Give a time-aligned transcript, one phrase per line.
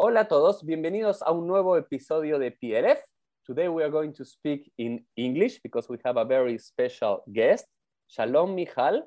[0.00, 3.00] Hola a todos, bienvenidos a un nuevo episodio de PLF.
[3.44, 7.66] Today we are going to speak in English because we have a very special guest.
[8.06, 9.02] Shalom, Michal.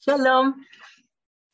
[0.00, 0.66] Shalom.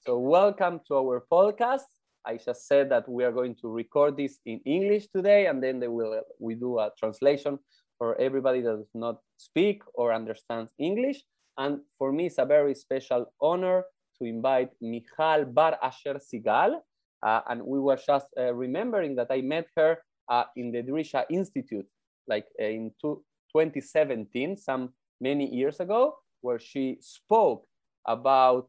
[0.06, 1.85] So welcome to our podcast.
[2.24, 5.80] I just said that we are going to record this in English today, and then
[5.80, 7.58] they will we do a translation
[7.98, 11.22] for everybody that does not speak or understands English.
[11.58, 13.84] And for me, it's a very special honor
[14.16, 16.80] to invite Michal Bar Asher Siegal.
[17.23, 19.98] Uh, and we were just uh, remembering that I met her
[20.29, 21.87] uh, in the Drisha Institute,
[22.27, 27.66] like in two, 2017, some many years ago, where she spoke
[28.07, 28.69] about,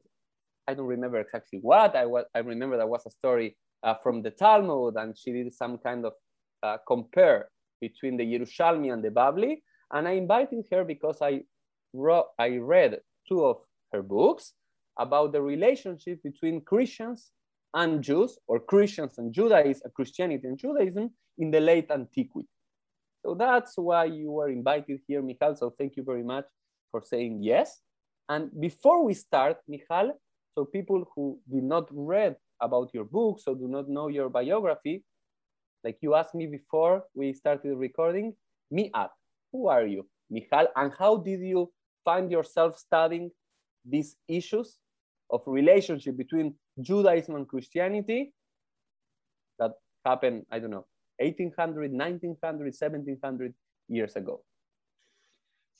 [0.67, 4.21] I don't remember exactly what, I, was, I remember there was a story uh, from
[4.21, 6.13] the Talmud, and she did some kind of
[6.63, 7.49] uh, compare
[7.81, 9.61] between the Yerushalmi and the Babli.
[9.91, 11.41] And I invited her because I,
[11.93, 13.57] wrote, I read two of
[13.93, 14.53] her books
[14.97, 17.31] about the relationship between Christians
[17.73, 22.47] and Jews, or Christians and Judaism, uh, Christianity and Judaism in the late antiquity.
[23.23, 25.55] So that's why you were invited here, Michal.
[25.55, 26.45] So thank you very much
[26.91, 27.81] for saying yes.
[28.27, 30.13] And before we start, Michal,
[30.55, 35.03] so people who did not read about your book, so do not know your biography,
[35.83, 38.33] like you asked me before we started recording,
[38.71, 39.11] me at,
[39.51, 41.71] who are you, Michal, and how did you
[42.03, 43.31] find yourself studying
[43.85, 44.77] these issues
[45.31, 48.33] of relationship between Judaism and Christianity
[49.59, 49.71] that
[50.05, 50.85] happened, I don't know,
[51.19, 53.53] 1800, 1900, 1700
[53.87, 54.41] years ago?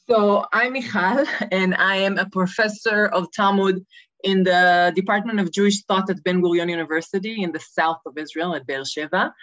[0.08, 3.86] So I'm Michal, and I am a professor of Talmud
[4.23, 8.55] in the Department of Jewish Thought at Ben Gurion University in the south of Israel
[8.55, 9.33] at Beersheba.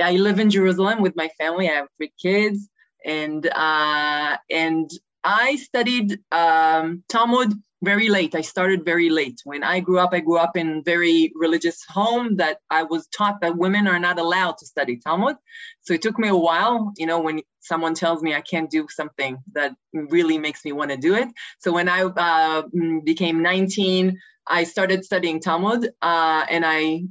[0.00, 1.68] I live in Jerusalem with my family.
[1.68, 2.68] I have three kids,
[3.04, 4.90] and uh, and
[5.24, 8.34] I studied um, Talmud very late.
[8.34, 9.40] I started very late.
[9.44, 13.40] When I grew up, I grew up in very religious home that I was taught
[13.40, 15.36] that women are not allowed to study Talmud.
[15.80, 18.86] So it took me a while, you know, when someone tells me I can't do
[18.90, 21.28] something that really makes me want to do it.
[21.58, 22.62] So when I uh,
[23.04, 27.04] became 19, I started studying Talmud uh, and I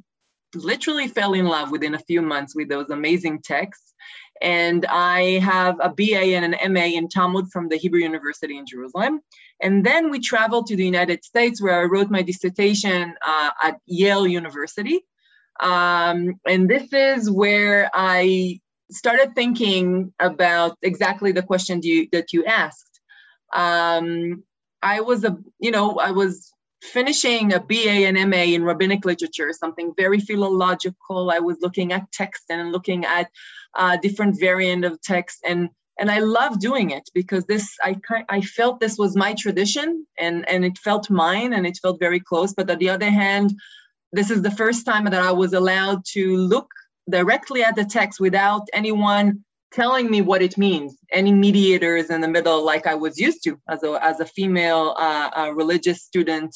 [0.55, 3.93] literally fell in love within a few months with those amazing texts.
[4.41, 8.65] And I have a BA and an MA in Talmud from the Hebrew University in
[8.65, 9.21] Jerusalem.
[9.61, 13.79] And then we traveled to the United States where I wrote my dissertation uh, at
[13.85, 15.01] Yale University.
[15.59, 18.61] Um, and this is where I
[18.91, 22.99] started thinking about exactly the question you, that you asked.
[23.53, 24.43] Um,
[24.81, 29.51] I was a, you know, I was finishing a BA and MA in rabbinic literature,
[29.51, 31.29] something very philological.
[31.31, 33.29] I was looking at text and looking at
[33.75, 35.69] uh, different variant of text, and
[35.99, 37.99] and I love doing it because this I
[38.29, 42.19] I felt this was my tradition, and and it felt mine, and it felt very
[42.19, 42.53] close.
[42.53, 43.53] But on the other hand,
[44.11, 46.69] this is the first time that I was allowed to look
[47.09, 50.97] directly at the text without anyone telling me what it means.
[51.11, 54.95] Any mediators in the middle like i was used to as a, as a female
[54.97, 56.51] uh, uh, religious student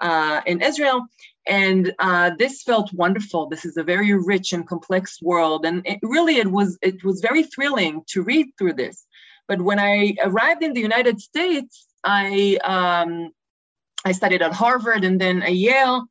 [0.00, 1.06] uh, in israel
[1.46, 3.48] and uh, this felt wonderful.
[3.48, 5.64] This is a very rich and complex world.
[5.66, 9.06] And it, really it was it was very thrilling to read through this.
[9.48, 13.30] But when i arrived in the united states i um,
[14.04, 16.06] i studied at harvard and then at yale.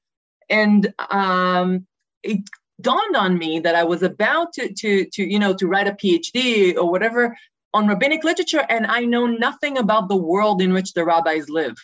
[0.50, 1.88] And um,
[2.24, 2.42] it
[2.82, 5.94] dawned on me that I was about to, to, to, you know, to write a
[5.94, 7.38] PhD or whatever
[7.74, 11.78] on rabbinic literature, and I know nothing about the world in which the rabbis live.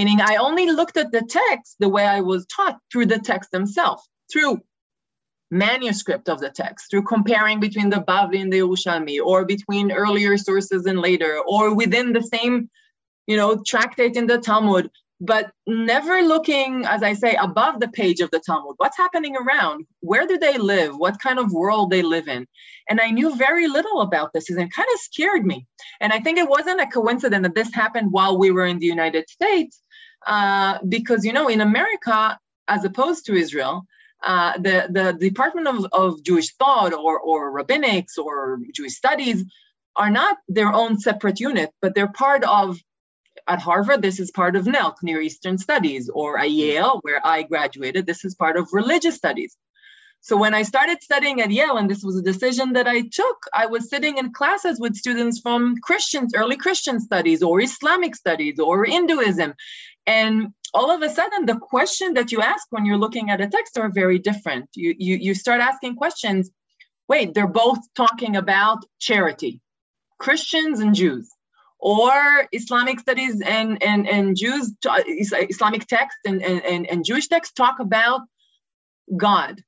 [0.00, 3.50] Meaning, I only looked at the text the way I was taught through the text
[3.50, 4.02] themselves,
[4.32, 4.62] through
[5.50, 10.38] manuscript of the text, through comparing between the Bavli and the Yerushalmi, or between earlier
[10.38, 12.70] sources and later, or within the same,
[13.26, 14.88] you know, tractate in the Talmud
[15.20, 18.76] but never looking, as I say, above the page of the Talmud.
[18.78, 19.84] What's happening around?
[20.00, 20.96] Where do they live?
[20.96, 22.46] What kind of world they live in?
[22.88, 25.66] And I knew very little about this, and it kind of scared me.
[26.00, 28.86] And I think it wasn't a coincidence that this happened while we were in the
[28.86, 29.82] United States,
[30.26, 32.38] uh, because you know, in America,
[32.68, 33.86] as opposed to Israel,
[34.22, 39.44] uh, the, the Department of, of Jewish Thought or, or Rabbinics or Jewish Studies
[39.96, 42.78] are not their own separate unit, but they're part of
[43.48, 47.42] at Harvard, this is part of NELC, Near Eastern Studies, or at Yale, where I
[47.42, 49.56] graduated, this is part of religious studies.
[50.20, 53.38] So when I started studying at Yale, and this was a decision that I took,
[53.54, 58.60] I was sitting in classes with students from Christians, early Christian studies, or Islamic studies,
[58.60, 59.54] or Hinduism.
[60.06, 63.48] And all of a sudden, the question that you ask when you're looking at a
[63.48, 64.68] text are very different.
[64.74, 66.50] You, you, you start asking questions.
[67.08, 69.60] Wait, they're both talking about charity,
[70.18, 71.28] Christians and Jews
[71.80, 74.72] or Islamic studies and, and, and Jews,
[75.06, 78.20] Islamic text and, and, and Jewish texts talk about
[79.16, 79.62] God.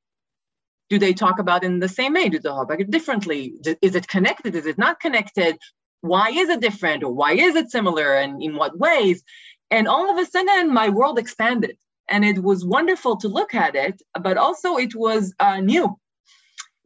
[0.91, 2.29] Do they talk about in the same way?
[2.29, 3.55] Do they talk about it differently?
[3.81, 4.55] Is it connected?
[4.55, 5.57] Is it not connected?
[6.03, 9.23] Why is it different or why is it similar and in what ways?
[9.73, 11.77] And all of a sudden, my world expanded
[12.09, 15.99] and it was wonderful to look at it, but also it was uh, new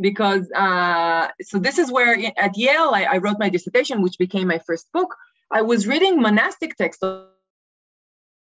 [0.00, 4.46] because uh, so this is where at Yale I, I, wrote my dissertation, which became
[4.46, 5.14] my first book.
[5.50, 7.28] I was reading monastic texts of,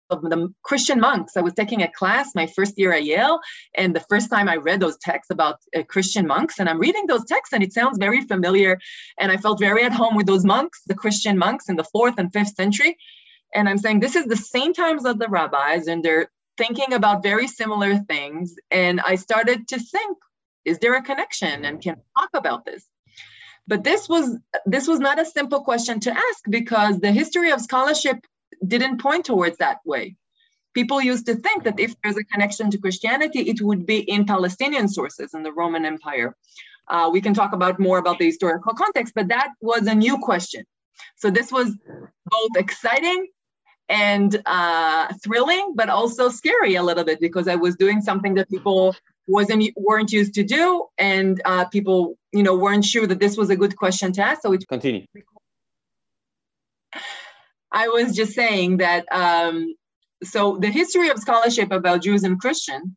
[0.10, 1.38] the Christian monks.
[1.38, 3.39] I was taking a class my first year at Yale,
[3.75, 7.07] and the first time I read those texts about uh, Christian monks, and I'm reading
[7.07, 8.78] those texts, and it sounds very familiar,
[9.19, 12.16] and I felt very at home with those monks, the Christian monks in the fourth
[12.18, 12.98] and fifth century.
[13.53, 17.24] And I'm saying this is the same times as the rabbis, and they're thinking about
[17.24, 18.56] very similar things.
[18.69, 20.18] And I started to think
[20.65, 21.65] is there a connection?
[21.65, 22.86] And can talk about this?
[23.68, 27.62] But this was this was not a simple question to ask because the history of
[27.62, 28.18] scholarship
[28.65, 30.15] didn't point towards that way.
[30.74, 34.25] People used to think that if there's a connection to christianity it would be in
[34.25, 36.36] palestinian sources in the roman empire.
[36.88, 40.18] Uh, we can talk about more about the historical context but that was a new
[40.18, 40.63] question.
[41.18, 41.75] So this was
[42.25, 43.27] both exciting
[43.92, 48.50] and uh, thrilling, but also scary a little bit because I was doing something that
[48.50, 48.96] people
[49.28, 53.50] wasn't weren't used to do, and uh, people you know weren't sure that this was
[53.50, 54.42] a good question to ask.
[54.42, 55.06] So it continue.
[57.72, 59.06] I was just saying that.
[59.12, 59.76] Um,
[60.24, 62.96] so the history of scholarship about Jews and Christian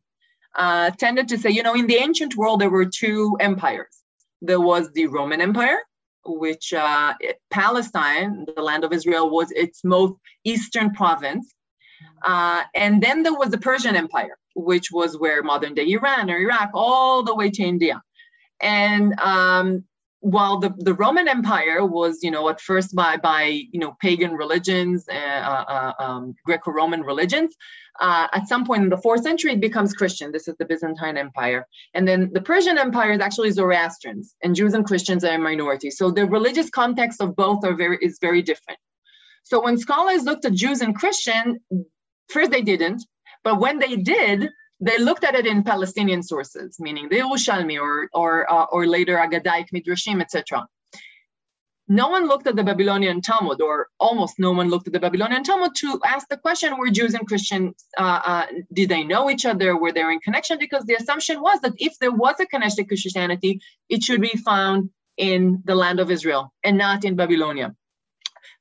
[0.55, 3.95] uh, tended to say, you know, in the ancient world there were two empires.
[4.41, 5.79] There was the Roman Empire,
[6.25, 7.13] which uh,
[7.51, 10.13] Palestine, the land of Israel, was its most
[10.43, 11.53] eastern province.
[12.23, 16.37] Uh, and then there was the Persian Empire, which was where modern day Iran or
[16.37, 18.01] Iraq, all the way to India.
[18.61, 19.83] And um,
[20.25, 24.33] while the, the Roman Empire was, you know, at first by by you know pagan
[24.33, 27.55] religions, uh, uh, um, Greco-Roman religions,
[27.99, 30.31] uh, at some point in the fourth century it becomes Christian.
[30.31, 34.73] This is the Byzantine Empire, and then the Persian Empire is actually Zoroastrians, and Jews
[34.73, 35.91] and Christians are a minority.
[35.91, 38.79] So the religious context of both are very is very different.
[39.43, 41.59] So when scholars looked at Jews and Christian,
[42.29, 43.05] first they didn't,
[43.43, 44.49] but when they did,
[44.79, 49.17] they looked at it in Palestinian sources, meaning the Yerushalmi or or uh, or later
[49.17, 50.67] Agadaic Midrashim, etc.
[51.87, 55.43] No one looked at the Babylonian Talmud, or almost no one looked at the Babylonian
[55.43, 59.45] Talmud to ask the question: Were Jews and Christians uh, uh, did they know each
[59.45, 59.77] other?
[59.77, 60.57] Were they in connection?
[60.59, 64.35] Because the assumption was that if there was a connection to Christianity, it should be
[64.43, 67.73] found in the land of Israel and not in Babylonia.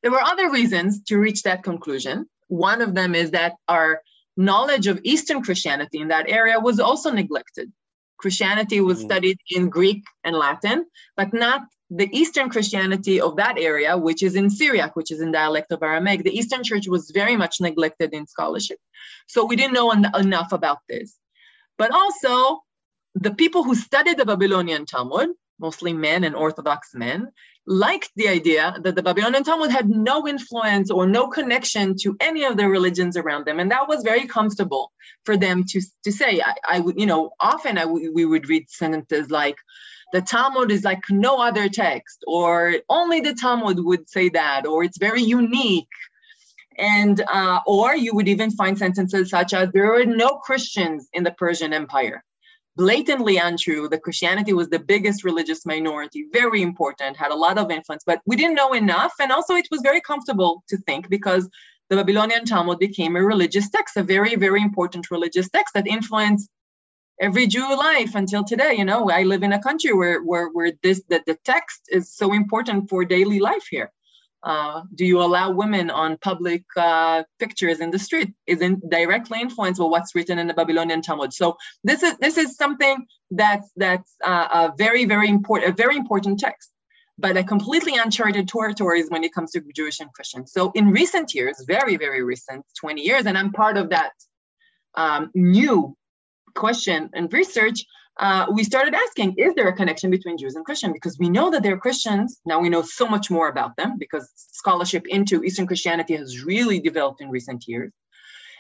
[0.03, 2.29] There were other reasons to reach that conclusion.
[2.49, 4.03] One of them is that our
[4.37, 7.73] knowledge of Eastern Christianity in that area was also neglected.
[8.19, 9.07] Christianity was mm-hmm.
[9.07, 10.87] studied in Greek and Latin,
[11.17, 15.33] but not the Eastern Christianity of that area, which is in Syriac, which is in
[15.33, 16.25] dialect of Aramaic.
[16.25, 18.79] The Eastern Church was very much neglected in scholarship.
[19.27, 21.17] So we didn't know en- enough about this.
[21.77, 22.63] But also,
[23.15, 27.29] the people who studied the Babylonian Talmud, mostly men and Orthodox men,
[27.67, 32.45] liked the idea that the Babylonian Talmud had no influence or no connection to any
[32.45, 33.59] of the religions around them.
[33.59, 34.93] And that was very comfortable
[35.25, 36.41] for them to, to say.
[36.41, 39.57] I, I would, you know, often we would read sentences like,
[40.13, 44.85] the Talmud is like no other text, or only the Talmud would say that, or
[44.85, 45.89] it's very unique.
[46.79, 51.25] And, uh, or you would even find sentences such as, there were no Christians in
[51.25, 52.23] the Persian Empire
[52.77, 57.71] blatantly untrue that Christianity was the biggest religious minority, very important, had a lot of
[57.71, 59.13] influence, but we didn't know enough.
[59.21, 61.49] And also, it was very comfortable to think because
[61.91, 66.49] the Babylonian Talmud became a religious text, a very, very important religious text that influenced
[67.21, 68.75] every Jew life until today.
[68.75, 72.13] You know, I live in a country where where where this that the text is
[72.13, 73.93] so important for daily life here.
[74.45, 78.35] Uh, do you allow women on public uh, pictures in the street?
[78.47, 81.33] Isn't directly influenced by what's written in the Babylonian Talmud.
[81.33, 85.97] So this is this is something that's that's uh, a very very important a very
[85.97, 86.71] important text,
[87.19, 90.47] but a completely uncharted territories when it comes to Jewish and Christian.
[90.47, 94.13] So in recent years, very very recent, 20 years, and I'm part of that
[94.95, 95.97] um, new
[96.55, 97.85] question and research
[98.19, 100.93] uh, we started asking, is there a connection between Jews and Christian?
[100.93, 102.41] Because we know that they're Christians.
[102.47, 106.79] Now we know so much more about them because scholarship into Eastern Christianity has really
[106.79, 107.93] developed in recent years.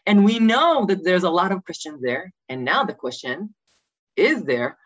[0.07, 2.33] And we know that there's a lot of Christians there.
[2.49, 3.55] And now the question
[4.17, 4.77] is there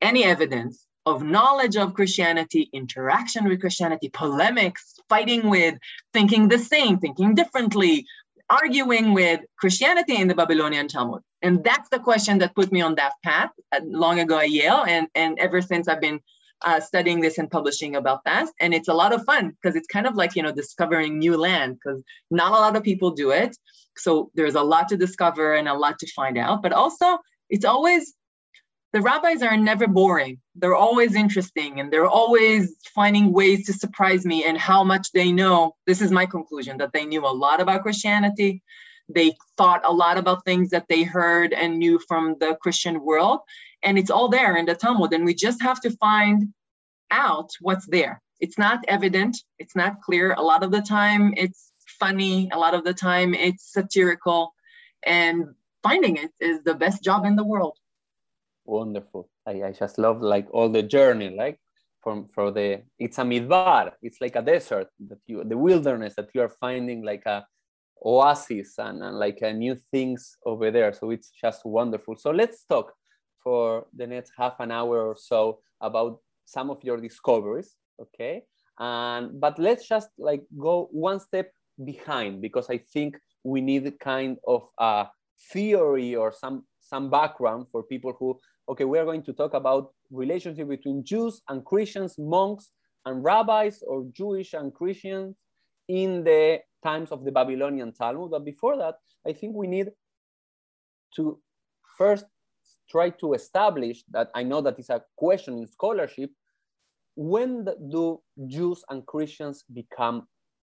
[0.00, 5.78] any evidence of knowledge of Christianity, interaction with Christianity, polemics, fighting with,
[6.12, 8.06] thinking the same, thinking differently,
[8.50, 11.22] arguing with Christianity in the Babylonian Talmud?
[11.42, 14.84] And that's the question that put me on that path uh, long ago at Yale.
[14.86, 16.20] And, and ever since I've been
[16.62, 18.48] uh, studying this and publishing about that.
[18.60, 21.36] And it's a lot of fun because it's kind of like, you know, discovering new
[21.36, 23.56] land because not a lot of people do it.
[23.96, 26.62] So there's a lot to discover and a lot to find out.
[26.62, 27.18] But also,
[27.50, 28.14] it's always
[28.92, 30.38] the rabbis are never boring.
[30.54, 35.30] They're always interesting and they're always finding ways to surprise me and how much they
[35.30, 35.76] know.
[35.86, 38.62] This is my conclusion that they knew a lot about Christianity.
[39.08, 43.40] They thought a lot about things that they heard and knew from the Christian world.
[43.82, 45.12] And it's all there in the Talmud.
[45.12, 46.52] And we just have to find
[47.10, 48.20] out what's there.
[48.40, 50.32] It's not evident, it's not clear.
[50.34, 54.54] A lot of the time, it's funny, a lot of the time, it's satirical.
[55.04, 57.78] And finding it is the best job in the world
[58.68, 61.58] wonderful I, I just love like all the journey like
[62.02, 66.28] from for the it's a midbar it's like a desert that you the wilderness that
[66.34, 67.46] you are finding like a
[68.04, 70.92] oasis and, and like a new things over there.
[70.92, 72.16] So it's just wonderful.
[72.16, 72.92] So let's talk
[73.42, 78.44] for the next half an hour or so about some of your discoveries okay?
[78.78, 81.50] And but let's just like go one step
[81.84, 85.06] behind because i think we need kind of a
[85.52, 88.38] theory or some some background for people who
[88.68, 92.70] okay, we are going to talk about relationship between Jews and Christians, monks
[93.06, 95.36] and rabbis, or Jewish and Christians
[95.88, 98.30] in the times of the Babylonian Talmud.
[98.30, 99.90] But before that, I think we need
[101.16, 101.38] to
[101.96, 102.26] first
[102.90, 106.30] try to establish that I know that is a question in scholarship.
[107.16, 110.26] When do Jews and Christians become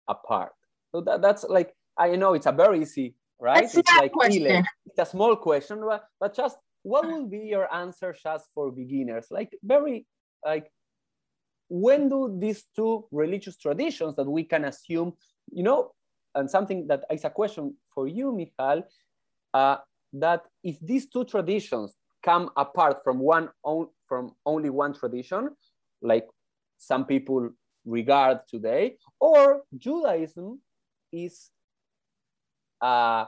[0.07, 0.53] apart?
[0.91, 3.63] So that, that's like, I know it's a very easy, right?
[3.63, 4.65] That's it's like question.
[4.85, 9.27] it's a small question, but, but just what will be your answer just for beginners?
[9.31, 10.05] Like very
[10.45, 10.71] like
[11.67, 15.13] when do these two religious traditions that we can assume,
[15.51, 15.91] you know,
[16.33, 18.83] and something that is a question for you, Michal,
[19.53, 19.77] uh,
[20.13, 25.49] that if these two traditions come apart from one on, from only one tradition,
[26.01, 26.27] like
[26.77, 27.49] some people
[27.85, 30.59] regard today, or Judaism
[31.11, 31.51] is
[32.81, 33.25] uh,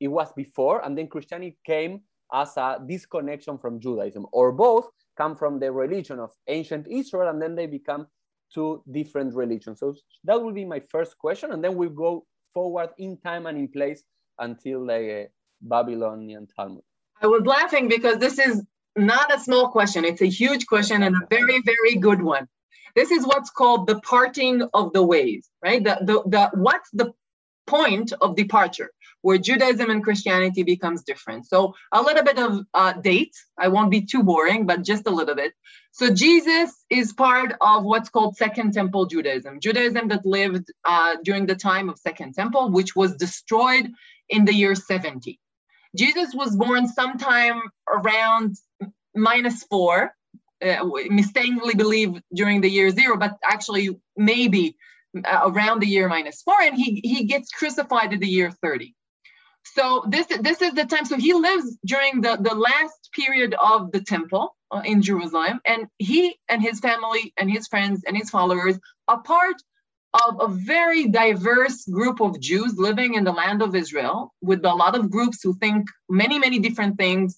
[0.00, 2.00] it was before, and then Christianity came
[2.32, 7.40] as a disconnection from Judaism, or both come from the religion of ancient Israel and
[7.40, 8.06] then they become
[8.52, 9.80] two different religions.
[9.80, 13.58] So that will be my first question, and then we'll go forward in time and
[13.58, 14.02] in place
[14.38, 15.24] until the uh,
[15.60, 16.82] Babylonian Talmud.
[17.22, 18.62] I was laughing because this is
[18.96, 20.04] not a small question.
[20.04, 22.46] It's a huge question and a very, very good one.
[22.94, 25.82] This is what's called the parting of the ways, right?
[25.82, 27.12] The, the, the, what's the
[27.66, 28.90] point of departure?
[29.22, 31.46] Where Judaism and Christianity becomes different.
[31.46, 33.34] So a little bit of uh, date.
[33.58, 35.52] I won't be too boring, but just a little bit.
[35.92, 41.46] So Jesus is part of what's called Second Temple Judaism, Judaism that lived uh, during
[41.46, 43.90] the time of Second Temple, which was destroyed
[44.28, 45.40] in the year 70.
[45.96, 48.56] Jesus was born sometime around
[49.14, 50.12] minus four,
[50.64, 54.76] uh, mistakenly believed during the year zero, but actually maybe
[55.24, 58.94] uh, around the year minus four, and he, he gets crucified in the year 30.
[59.74, 61.04] So this this is the time.
[61.04, 65.88] So he lives during the the last period of the temple uh, in Jerusalem, and
[65.98, 69.56] he and his family and his friends and his followers are part
[70.24, 74.74] of a very diverse group of Jews living in the land of Israel, with a
[74.74, 77.36] lot of groups who think many many different things,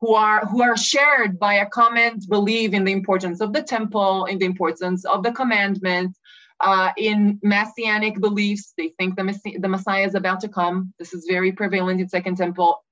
[0.00, 4.24] who are who are shared by a common belief in the importance of the temple,
[4.24, 6.18] in the importance of the commandments,
[6.60, 10.92] uh, in messianic beliefs, they think the, the Messiah is about to come.
[10.98, 12.82] This is very prevalent in Second Temple.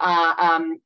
[0.00, 0.80] Uh, um,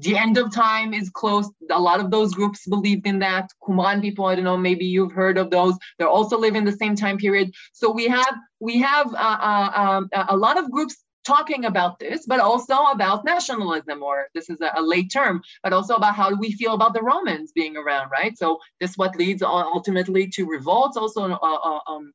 [0.00, 1.50] the end of time is close.
[1.70, 3.48] A lot of those groups believed in that.
[3.62, 5.76] Qumran people, I don't know, maybe you've heard of those.
[5.98, 7.52] They're also live in the same time period.
[7.72, 12.26] So we have we have uh, uh um, a lot of groups talking about this,
[12.26, 16.34] but also about nationalism, or this is a, a, late term, but also about how
[16.34, 18.36] we feel about the Romans being around, right?
[18.36, 22.12] So this what leads ultimately to revolts, also uh, uh, um,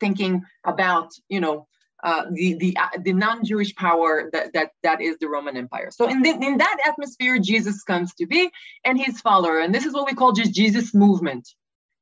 [0.00, 1.66] thinking about, you know,
[2.04, 5.90] uh, the the uh, the non-Jewish power that that that is the Roman Empire.
[5.90, 8.50] So in the, in that atmosphere, Jesus comes to be,
[8.84, 11.48] and his follower, and this is what we call just Jesus movement.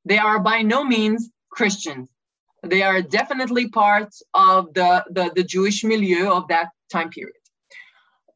[0.04, 2.10] They are by no means Christians.
[2.66, 7.34] They are definitely part of the, the, the Jewish milieu of that time period.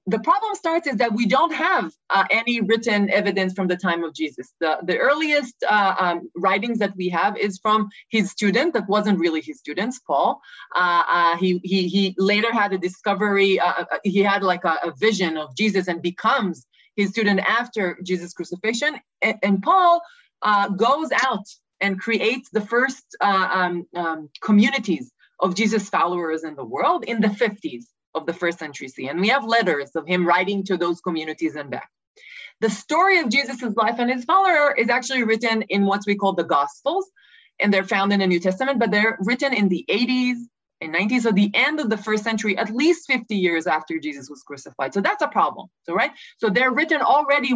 [0.06, 4.02] The problem starts is that we don't have uh, any written evidence from the time
[4.02, 4.52] of Jesus.
[4.58, 9.20] The, the earliest uh, um, writings that we have is from his student, that wasn't
[9.20, 10.40] really his student, Paul.
[10.74, 14.78] Uh, uh, he, he, he later had a discovery, uh, uh, he had like a,
[14.82, 18.96] a vision of Jesus and becomes his student after Jesus' crucifixion.
[19.22, 20.02] And, and Paul
[20.76, 21.46] goes out
[21.80, 27.20] and creates the first uh, um, um, communities of Jesus followers in the world in
[27.20, 27.84] the 50s
[28.14, 29.08] of the first century CE.
[29.08, 31.88] And we have letters of him writing to those communities and back.
[32.60, 36.34] The story of Jesus' life and his follower is actually written in what we call
[36.34, 37.10] the Gospels,
[37.58, 40.36] and they're found in the New Testament, but they're written in the 80s
[40.82, 44.30] and 90s, so the end of the first century, at least 50 years after Jesus
[44.30, 44.94] was crucified.
[44.94, 45.68] So that's a problem.
[45.84, 46.10] So, right?
[46.38, 47.54] So they're written already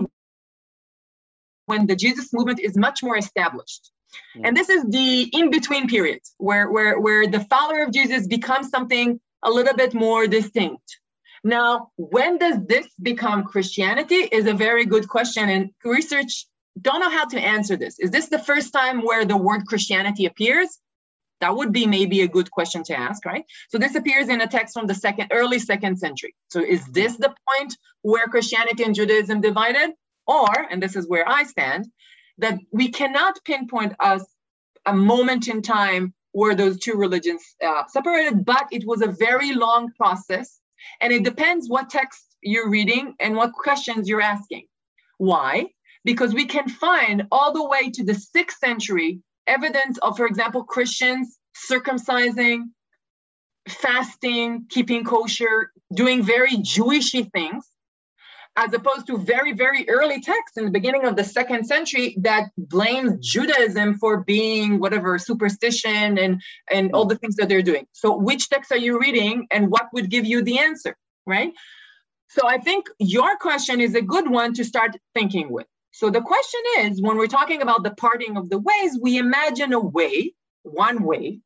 [1.67, 3.91] when the Jesus movement is much more established.
[4.37, 4.43] Mm.
[4.45, 9.21] And this is the in-between period where, where, where the follower of Jesus becomes something
[9.43, 10.99] a little bit more distinct.
[11.43, 15.51] Now, when does this become Christianity is a very good question.
[15.51, 16.47] And research
[16.81, 17.99] don't know how to answer this.
[17.99, 20.79] Is this the first time where the word Christianity appears?
[21.41, 23.45] That would be maybe a good question to ask, right?
[23.69, 26.35] So this appears in a text from the second, early second century.
[26.51, 29.91] So is this the point where Christianity and Judaism divided?
[30.27, 31.87] Or, and this is where I stand,
[32.39, 34.25] that we cannot pinpoint us
[34.87, 39.55] a moment in time where those two religions uh, separated, but it was a very
[39.55, 40.61] long process.
[41.01, 44.67] And it depends what text you're reading and what questions you're asking.
[45.19, 45.67] Why?
[46.05, 50.65] Because we can find all the way to the sixth century evidence of, for example,
[50.65, 51.39] Christians
[51.71, 52.65] circumcising,
[53.69, 57.65] fasting, keeping kosher, doing very Jewishy things,
[58.57, 62.51] as opposed to very, very early texts in the beginning of the second century that
[62.57, 67.87] blames Judaism for being whatever superstition and, and all the things that they're doing.
[67.93, 70.97] So, which text are you reading and what would give you the answer,
[71.27, 71.53] right?
[72.29, 75.67] So, I think your question is a good one to start thinking with.
[75.95, 79.73] So the question is when we're talking about the parting of the ways, we imagine
[79.73, 80.35] a way,
[80.65, 81.39] one way,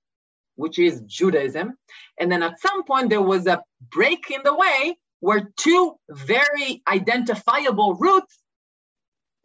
[0.56, 1.76] which is Judaism.
[2.18, 6.82] And then at some point, there was a break in the way where two very
[6.88, 8.38] identifiable roots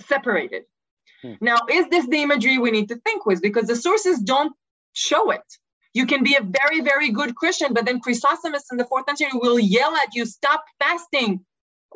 [0.07, 0.63] separated.
[1.21, 1.33] Hmm.
[1.41, 3.41] Now, is this the imagery we need to think with?
[3.41, 4.53] Because the sources don't
[4.93, 5.43] show it.
[5.93, 9.27] You can be a very, very good Christian, but then Chrysostomus in the fourth century
[9.33, 11.45] will yell at you, stop fasting,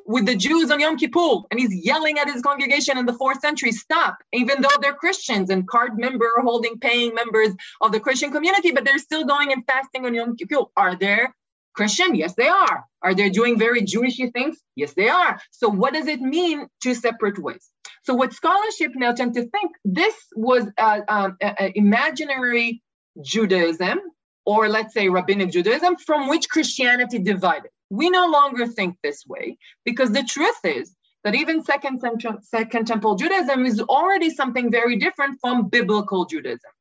[0.06, 3.42] with the Jews on Yom Kippur, and he's yelling at his congregation in the fourth
[3.42, 7.50] century, stop, even though they're Christians and card member holding paying members
[7.82, 10.66] of the Christian community, but they're still going and fasting on Yom Kippur.
[10.78, 11.36] Are there
[11.78, 12.16] Christian?
[12.16, 12.78] Yes, they are.
[13.04, 14.58] Are they doing very Jewishy things?
[14.76, 15.40] Yes, they are.
[15.52, 17.70] So what does it mean to separate ways?
[18.04, 22.82] So what scholarship now tend to think, this was uh, um, an imaginary
[23.22, 24.00] Judaism,
[24.46, 27.72] or let's say rabbinic Judaism, from which Christianity divided.
[27.90, 32.02] We no longer think this way because the truth is that even second,
[32.42, 36.72] second temple Judaism is already something very different from biblical Judaism.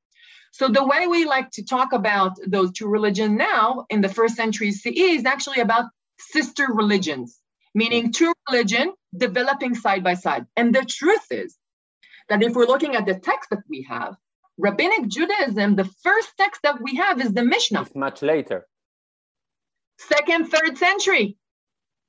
[0.59, 4.37] So the way we like to talk about those two religions now in the first
[4.37, 7.39] century CE is actually about sister religions,
[7.75, 8.15] meaning mm.
[8.15, 10.47] two religion developing side by side.
[10.57, 11.59] And the truth is
[12.31, 14.17] that if we're looking at the text that we have,
[14.57, 17.83] rabbinic Judaism, the first text that we have is the Mishnah.
[17.83, 18.67] It's much later
[19.99, 21.37] second, third century.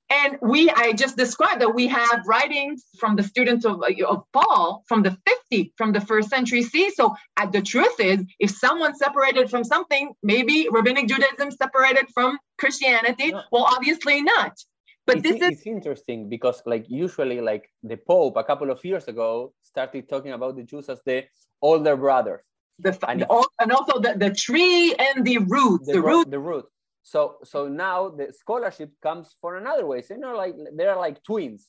[0.10, 4.84] And we, I just described that we have writings from the students of, of Paul
[4.88, 5.18] from the
[5.52, 6.92] 50, from the first century C.
[6.92, 12.40] So uh, the truth is, if someone separated from something, maybe rabbinic Judaism separated from
[12.58, 13.32] Christianity.
[13.32, 13.42] No.
[13.52, 14.58] Well, obviously not.
[15.06, 18.84] But it's, this is it's interesting because, like, usually, like the Pope a couple of
[18.84, 21.26] years ago started talking about the Jews as the
[21.62, 22.42] older brothers.
[22.80, 25.88] The, and, the, and also the, the tree and the roots.
[25.88, 26.30] The, the root.
[26.30, 26.66] The root
[27.08, 30.02] so so now the scholarship comes for another way.
[30.02, 31.68] So you know, like they're like twins,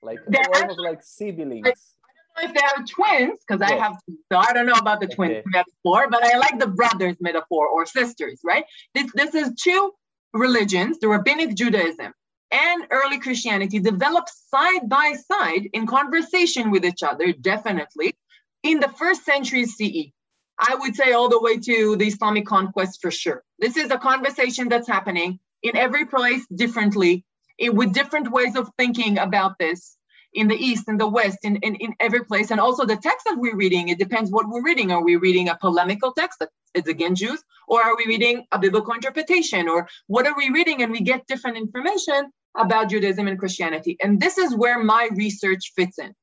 [0.00, 1.66] like they're almost like siblings.
[1.66, 3.96] I, I, don't know if they are twins because I have
[4.30, 5.42] so I don't know about the twins okay.
[5.46, 8.64] metaphor, but I like the brothers metaphor or sisters, right?
[8.94, 9.92] This this is two
[10.32, 12.12] religions, the rabbinic Judaism
[12.52, 18.14] and early Christianity developed side by side in conversation with each other, definitely,
[18.62, 20.12] in the first century CE.
[20.58, 23.42] I would say all the way to the Islamic conquest for sure.
[23.58, 27.24] This is a conversation that's happening in every place differently,
[27.58, 29.96] it, with different ways of thinking about this
[30.32, 32.50] in the East, in the West, in, in, in every place.
[32.50, 34.92] And also the text that we're reading, it depends what we're reading.
[34.92, 37.42] Are we reading a polemical text that is against Jews?
[37.68, 39.68] Or are we reading a biblical interpretation?
[39.68, 40.82] Or what are we reading?
[40.82, 43.96] And we get different information about Judaism and Christianity.
[44.02, 46.14] And this is where my research fits in.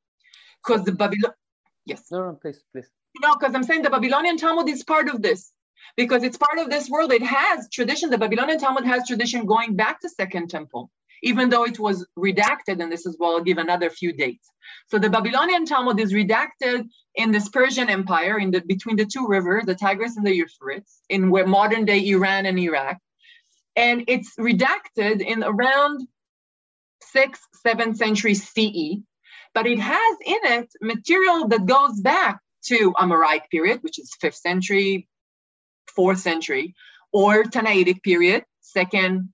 [0.65, 1.33] Because the Babylon,
[1.85, 2.05] yes.
[2.11, 2.89] No, no, please, please.
[3.21, 5.51] No, because I'm saying the Babylonian Talmud is part of this.
[5.95, 7.11] Because it's part of this world.
[7.11, 8.09] It has tradition.
[8.09, 10.89] The Babylonian Talmud has tradition going back to Second Temple,
[11.21, 12.81] even though it was redacted.
[12.81, 14.49] And this is well, I'll give another few dates.
[14.87, 19.27] So the Babylonian Talmud is redacted in this Persian Empire, in the between the two
[19.27, 22.97] rivers, the Tigris and the Euphrates, in where modern day Iran and Iraq.
[23.75, 26.07] And it's redacted in around
[27.01, 29.03] sixth, seventh century CE,
[29.53, 34.35] but it has in it material that goes back to Amoraic period, which is fifth
[34.35, 35.07] century,
[35.87, 36.75] fourth century,
[37.11, 39.29] or Tannaitic period, second,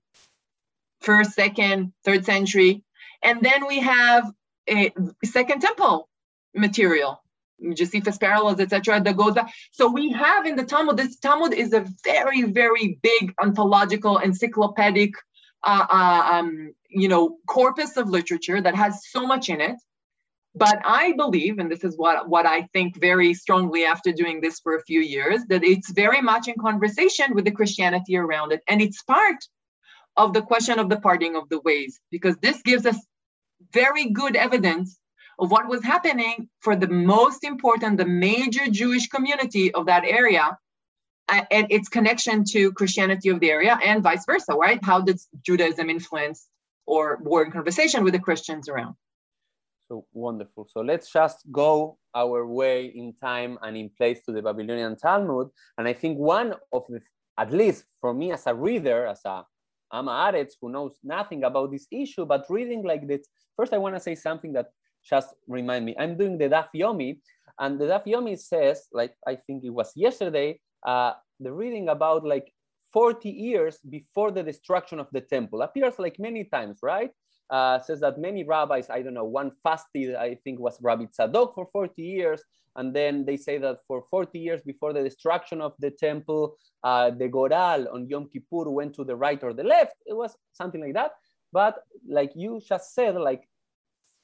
[1.00, 2.84] first, second, third century.
[3.22, 4.30] And then we have
[4.68, 4.92] a
[5.24, 6.08] second temple
[6.54, 7.22] material,
[7.74, 9.52] Josephus parallels, etc., that goes back.
[9.72, 15.12] So we have in the Talmud, this Talmud is a very, very big anthological, encyclopedic,
[15.62, 19.76] uh, uh, um, you know, corpus of literature that has so much in it
[20.54, 24.58] But I believe, and this is what, what I think very strongly after doing this
[24.58, 28.60] for a few years, that it's very much in conversation with the Christianity around it.
[28.66, 29.36] And it's part
[30.16, 32.98] of the question of the parting of the ways, because this gives us
[33.72, 34.98] very good evidence
[35.38, 40.58] of what was happening for the most important, the major Jewish community of that area
[41.28, 44.80] and its connection to Christianity of the area and vice versa, right?
[44.84, 46.48] How did Judaism influence
[46.86, 48.96] or were in conversation with the Christians around?
[49.90, 50.68] So wonderful.
[50.70, 55.48] So let's just go our way in time and in place to the Babylonian Talmud.
[55.76, 57.00] And I think one of the,
[57.36, 59.44] at least for me as a reader, as a
[59.92, 63.26] am ha'aretz who knows nothing about this issue, but reading like this,
[63.56, 64.66] first I want to say something that
[65.02, 65.96] just remind me.
[65.98, 67.18] I'm doing the Daf Yomi,
[67.58, 72.24] and the Daf Yomi says, like I think it was yesterday, uh, the reading about
[72.24, 72.52] like
[72.92, 77.10] 40 years before the destruction of the temple appears like many times, right?
[77.50, 81.54] Uh, says that many rabbis, I don't know, one fasted, I think was Rabbi Tzadok
[81.54, 82.42] for 40 years.
[82.76, 87.10] And then they say that for 40 years before the destruction of the temple, uh,
[87.10, 89.94] the Goral on Yom Kippur went to the right or the left.
[90.06, 91.12] It was something like that.
[91.52, 93.48] But like you just said, like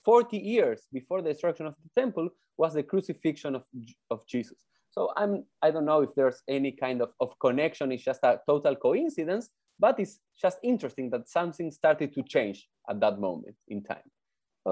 [0.05, 3.65] 40 years before the destruction of the temple was the crucifixion of,
[4.11, 4.59] of Jesus.
[4.91, 7.93] So I'm, I don't know if there's any kind of, of connection.
[7.93, 13.01] It's just a total coincidence, but it's just interesting that something started to change at
[13.01, 14.09] that moment in time.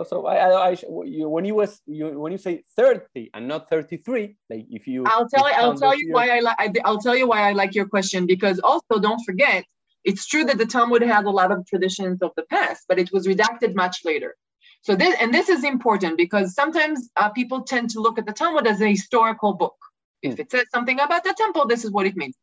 [0.02, 3.70] So I, I, I you, when you was you when you say 30 and not
[3.70, 7.16] 33, like if you I'll tell you I'll tell you why I like I'll tell
[7.16, 9.64] you why I like your question because also don't forget
[10.02, 13.10] it's true that the Talmud had a lot of traditions of the past, but it
[13.12, 14.34] was redacted much later.
[14.82, 18.32] So this and this is important because sometimes uh, people tend to look at the
[18.32, 19.76] Talmud as a historical book.
[20.22, 22.34] If it says something about the temple, this is what it means.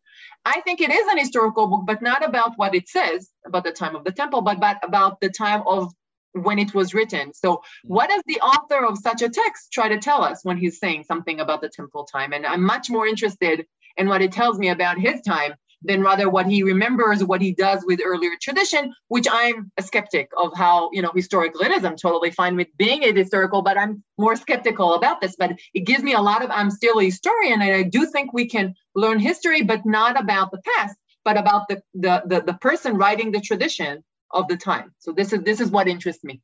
[0.46, 3.72] I think it is an historical book, but not about what it says about the
[3.72, 5.92] time of the temple, but, but about the time of
[6.34, 7.34] when it was written.
[7.34, 10.80] So, what does the author of such a text try to tell us when he's
[10.80, 12.34] saying something about the temple time?
[12.34, 13.66] And I'm much more interested
[13.98, 17.54] in what it tells me about his time than rather what he remembers, what he
[17.54, 21.84] does with earlier tradition, which I'm a skeptic of how, you know, historical it is.
[21.84, 25.36] I'm totally fine with being a historical, but I'm more skeptical about this.
[25.36, 28.34] But it gives me a lot of, I'm still a historian, and I do think
[28.34, 32.54] we can learn history, but not about the past, but about the the the, the
[32.54, 34.94] person writing the tradition of the time.
[35.00, 36.42] So this is this is what interests me.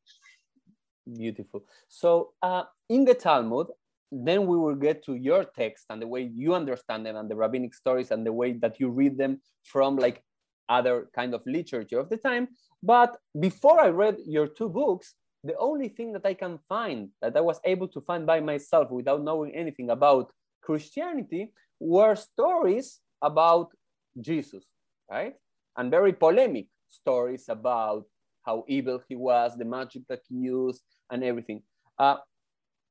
[1.05, 1.63] Beautiful.
[1.87, 3.67] So uh, in the Talmud,
[4.11, 7.35] then we will get to your text and the way you understand them and the
[7.35, 10.23] rabbinic stories and the way that you read them from like
[10.69, 12.47] other kind of literature of the time.
[12.83, 17.35] But before I read your two books, the only thing that I can find that
[17.37, 23.71] I was able to find by myself without knowing anything about Christianity were stories about
[24.19, 24.63] Jesus,
[25.09, 25.35] right?
[25.77, 28.05] And very polemic stories about
[28.43, 31.61] how evil he was, the magic that he used, and everything.
[31.99, 32.17] Uh,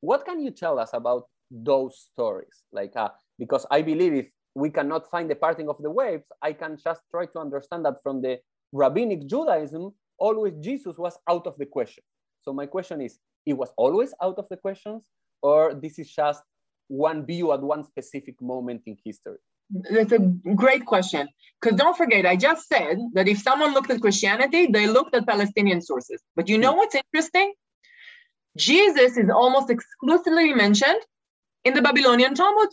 [0.01, 2.63] what can you tell us about those stories?
[2.73, 6.53] Like, uh, because I believe if we cannot find the parting of the waves, I
[6.53, 8.39] can just try to understand that from the
[8.73, 12.03] rabbinic Judaism, always Jesus was out of the question.
[12.43, 15.05] So my question is, it was always out of the questions,
[15.43, 16.43] or this is just
[16.89, 19.39] one view at one specific moment in history?
[19.91, 21.29] That's a great question.
[21.61, 25.27] Because don't forget, I just said that if someone looked at Christianity, they looked at
[25.27, 26.23] Palestinian sources.
[26.37, 26.79] But you know hmm.
[26.79, 27.53] what's interesting?
[28.57, 31.01] Jesus is almost exclusively mentioned
[31.65, 32.69] in the Babylonian Talmud.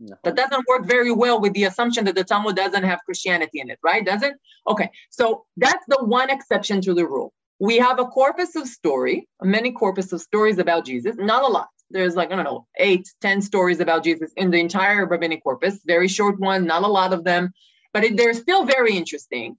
[0.00, 0.16] No.
[0.24, 3.70] That doesn't work very well with the assumption that the Talmud doesn't have Christianity in
[3.70, 4.04] it, right?
[4.04, 4.34] Does it?
[4.66, 7.32] Okay, so that's the one exception to the rule.
[7.60, 11.68] We have a corpus of story, many corpus of stories about Jesus, not a lot.
[11.90, 15.78] There's like, I don't know, eight, ten stories about Jesus in the entire rabbinic corpus,
[15.86, 17.52] very short one, not a lot of them,
[17.92, 19.56] but it, they're still very interesting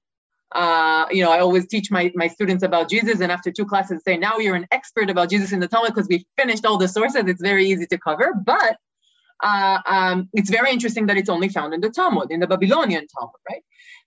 [0.56, 4.02] uh, you know, I always teach my, my students about Jesus, and after two classes,
[4.06, 6.88] say, now you're an expert about Jesus in the Talmud because we finished all the
[6.88, 7.24] sources.
[7.28, 8.78] It's very easy to cover, but
[9.42, 13.08] uh, um, it's very interesting that it's only found in the Talmud, in the Babylonian
[13.08, 13.64] Talmud, right?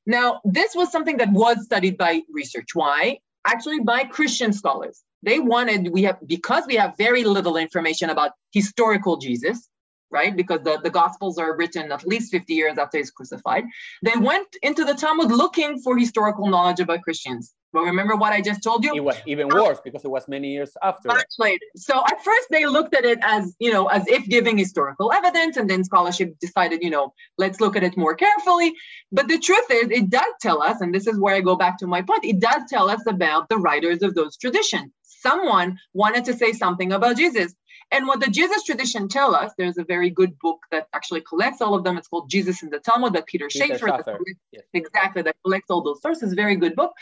[0.06, 2.68] Now, this was something that was studied by research.
[2.74, 3.18] Why?
[3.44, 5.02] Actually, by Christian scholars.
[5.22, 9.68] They wanted, we have, because we have very little information about historical Jesus,
[10.10, 10.36] right?
[10.36, 13.64] Because the, the Gospels are written at least 50 years after he's crucified.
[14.02, 17.54] They went into the Talmud looking for historical knowledge about Christians.
[17.72, 18.94] But remember what I just told you?
[18.94, 21.08] It was even um, worse because it was many years after.
[21.08, 21.66] Much later.
[21.76, 25.58] So at first they looked at it as, you know, as if giving historical evidence,
[25.58, 28.72] and then scholarship decided, you know, let's look at it more carefully.
[29.12, 31.76] But the truth is, it does tell us, and this is where I go back
[31.78, 34.92] to my point, it does tell us about the writers of those traditions.
[35.02, 37.54] Someone wanted to say something about Jesus.
[37.92, 41.60] And what the Jesus tradition tell us, there's a very good book that actually collects
[41.60, 41.96] all of them.
[41.96, 44.18] It's called Jesus in the Talmud that Peter, Peter Schäfer.
[44.50, 44.64] yes.
[44.74, 46.34] Exactly, that collects all those sources.
[46.34, 46.92] Very good book.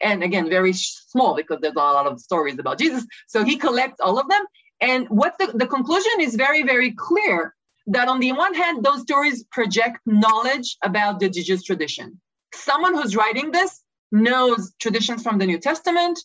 [0.00, 3.06] And again, very small because there's a lot of stories about Jesus.
[3.26, 4.44] So he collects all of them.
[4.80, 7.54] And what the, the conclusion is very, very clear
[7.86, 12.20] that on the one hand, those stories project knowledge about the Jesus tradition.
[12.52, 16.18] Someone who's writing this knows traditions from the New Testament.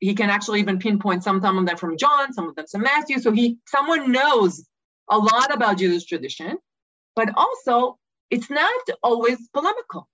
[0.00, 2.82] He can actually even pinpoint some, some of them from John, some of them from
[2.82, 3.18] Matthew.
[3.18, 4.66] So he someone knows
[5.08, 6.58] a lot about Jewish tradition,
[7.14, 7.98] but also
[8.30, 10.08] it's not always polemical.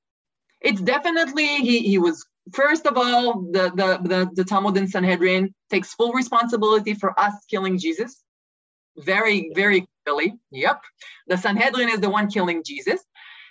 [0.60, 5.54] It's definitely he, he was first of all the, the the the Talmud and Sanhedrin
[5.70, 8.22] takes full responsibility for us killing Jesus.
[8.96, 10.82] Very very clearly, yep.
[11.28, 13.00] The Sanhedrin is the one killing Jesus.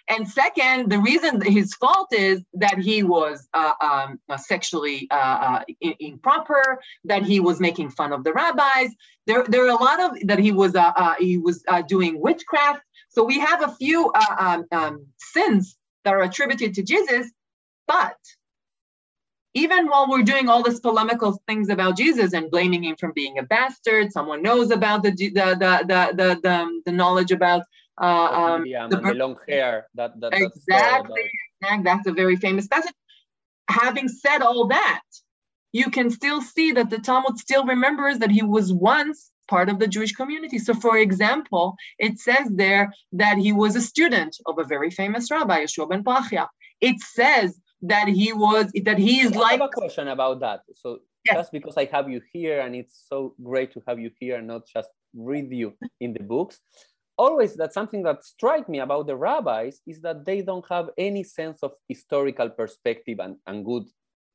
[0.07, 5.15] And second, the reason his fault is that he was uh, um, uh, sexually uh,
[5.15, 5.63] uh
[5.99, 8.91] improper, that he was making fun of the rabbis.
[9.25, 12.81] There, there are a lot of that he was uh, uh, he was doing witchcraft.
[13.09, 17.31] So we have a few um, um, sins that are attributed to Jesus,
[17.87, 18.17] but
[19.55, 23.39] even while we're doing all this polemical things about Jesus and blaming him for being
[23.39, 27.63] a bastard, someone knows about the the the the the, the, the knowledge about
[28.01, 29.87] uh, um, yeah, the, the, long hair.
[29.95, 31.31] That, that exactly.
[31.83, 32.93] That's a very famous passage.
[33.69, 35.01] Having said all that,
[35.71, 39.79] you can still see that the Talmud still remembers that he was once part of
[39.79, 40.59] the Jewish community.
[40.59, 45.31] So, for example, it says there that he was a student of a very famous
[45.31, 46.47] rabbi, Yeshua ben Perachia.
[46.81, 49.61] It says that he was that he is I like.
[49.61, 50.61] I have a question about that.
[50.75, 51.37] So, yes.
[51.37, 54.47] just because I have you here, and it's so great to have you here, and
[54.47, 56.59] not just read you in the books
[57.17, 61.23] always that's something that strike me about the rabbis is that they don't have any
[61.23, 63.83] sense of historical perspective and, and good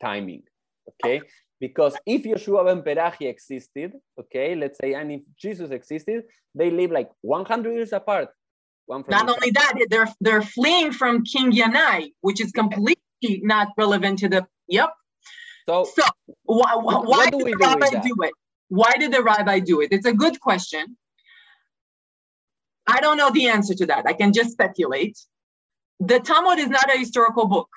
[0.01, 0.43] timing
[0.88, 1.21] okay?
[1.61, 6.90] Because if Yeshua ben Perachi existed okay let's say and if Jesus existed they live
[6.90, 8.29] like 100 years apart
[8.88, 12.97] not only that they're they're fleeing from King Yanai which is completely
[13.43, 14.90] not relevant to the yep.
[15.69, 16.03] So, so
[16.45, 18.33] why, why did the rabbi do, do it?
[18.69, 19.93] Why did the rabbi do it?
[19.93, 20.97] It's a good question
[22.90, 24.07] I don't know the answer to that.
[24.07, 25.16] I can just speculate.
[26.00, 27.68] The Talmud is not a historical book,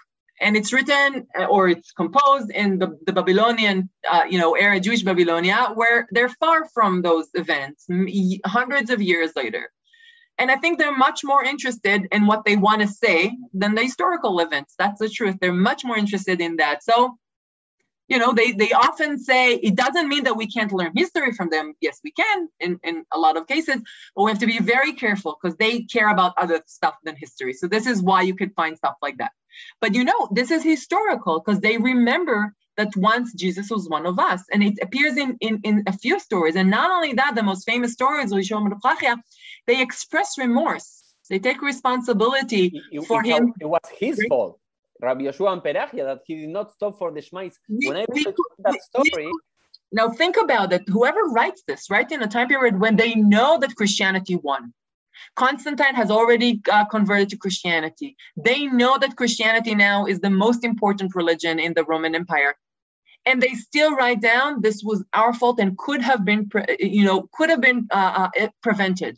[0.41, 4.80] and it's written uh, or it's composed in the, the Babylonian, uh, you know, era,
[4.80, 7.86] Jewish Babylonia, where they're far from those events,
[8.45, 9.69] hundreds of years later.
[10.39, 13.84] And I think they're much more interested in what they want to say than the
[13.84, 14.73] historical events.
[14.80, 15.36] That's the truth.
[15.39, 16.84] They're much more interested in that.
[16.84, 17.17] So
[18.08, 21.50] you know they they often say it doesn't mean that we can't learn history from
[21.50, 21.74] them.
[21.82, 23.82] Yes we can in in a lot of cases
[24.16, 27.54] but we have to be very careful because they care about other stuff than history.
[27.54, 29.32] So this is why you could find stuff like that.
[29.82, 34.20] But you know this is historical because they remember that once jesus was one of
[34.20, 34.42] us.
[34.52, 36.56] And it appears in in, in a few stories.
[36.56, 38.32] And not only that the most famous stories
[39.68, 41.00] they express remorse.
[41.30, 43.54] They take responsibility it, for him.
[43.60, 44.60] it was his fault
[45.04, 47.56] Rabbi Yeshua and Perachia that he did not stop for the Shmais.
[47.68, 49.30] When I read that story.
[49.92, 50.88] Now think about it.
[50.88, 54.74] Whoever writes this, right in a time period when they know that Christianity won.
[55.36, 58.16] Constantine has already uh, converted to Christianity.
[58.36, 62.56] They know that Christianity now is the most important religion in the Roman Empire.
[63.26, 67.30] And they still write down this was our fault and could have been, you know,
[67.34, 69.18] could have been uh, uh, prevented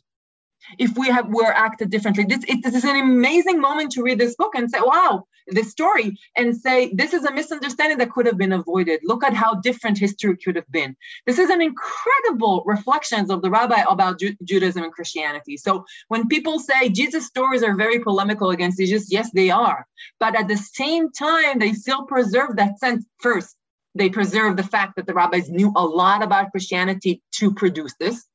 [0.77, 2.25] if we have were acted differently.
[2.25, 5.71] This, it, this is an amazing moment to read this book and say, wow, this
[5.71, 9.01] story, and say, this is a misunderstanding that could have been avoided.
[9.03, 10.95] Look at how different history could have been.
[11.25, 15.57] This is an incredible reflections of the rabbi about Ju- Judaism and Christianity.
[15.57, 19.85] So when people say Jesus' stories are very polemical against Jesus, yes, they are.
[20.19, 23.55] But at the same time, they still preserve that sense first.
[23.93, 28.25] They preserve the fact that the rabbis knew a lot about Christianity to produce this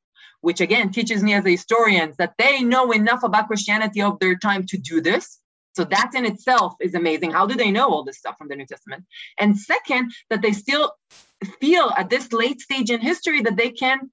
[0.41, 4.35] which again teaches me as a historian that they know enough about Christianity of their
[4.35, 5.39] time to do this.
[5.73, 7.31] So that in itself is amazing.
[7.31, 9.05] How do they know all this stuff from the New Testament?
[9.39, 10.91] And second, that they still
[11.59, 14.11] feel at this late stage in history that they can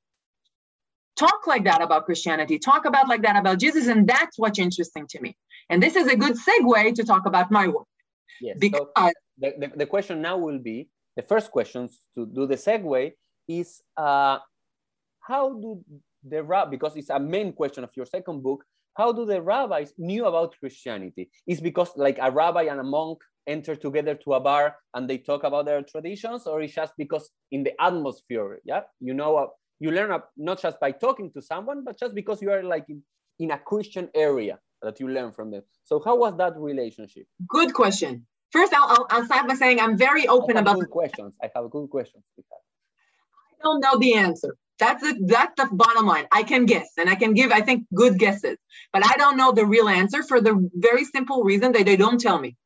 [1.16, 3.88] talk like that about Christianity, talk about like that about Jesus.
[3.88, 5.36] And that's what's interesting to me.
[5.68, 7.86] And this is a good segue to talk about my work.
[8.40, 8.56] Yes.
[8.58, 12.54] Because so the, the, the, question now will be the first questions to do the
[12.54, 13.12] segue
[13.48, 14.38] is uh,
[15.20, 15.82] how do
[16.22, 18.64] the rab because it's a main question of your second book
[18.98, 21.30] how do the rabbis knew about christianity?
[21.46, 25.18] Is because like a rabbi and a monk enter together to a bar and they
[25.18, 28.82] talk about their traditions or it's just because in the atmosphere yeah?
[29.00, 29.46] You know uh,
[29.78, 32.86] you learn uh, not just by talking to someone but just because you are like
[32.88, 33.00] in,
[33.38, 35.62] in a christian area that you learn from them.
[35.84, 37.26] So how was that relationship?
[37.46, 38.26] Good question.
[38.50, 41.34] First i'll, I'll, start by saying i'm very open about questions.
[41.40, 42.24] I have a good questions.
[42.36, 46.26] I don't know the answer that's the that's the bottom line.
[46.32, 48.58] I can guess and I can give, I think, good guesses,
[48.92, 52.20] but I don't know the real answer for the very simple reason that they don't
[52.20, 52.56] tell me.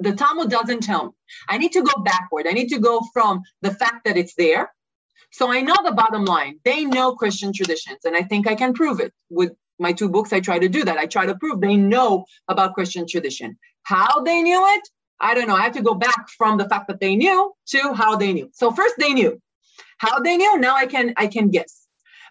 [0.00, 1.12] The Talmud doesn't tell me.
[1.48, 2.46] I need to go backward.
[2.48, 4.70] I need to go from the fact that it's there
[5.32, 6.60] So I know the bottom line.
[6.64, 10.32] They know Christian traditions, and I think I can prove it with my two books.
[10.32, 10.98] I try to do that.
[10.98, 13.58] I try to prove they know about Christian tradition.
[13.84, 14.88] How they knew it,
[15.20, 15.56] I don't know.
[15.56, 18.50] I have to go back from the fact that they knew to how they knew.
[18.54, 19.40] So first they knew.
[19.98, 21.86] How they knew, now I can I can guess.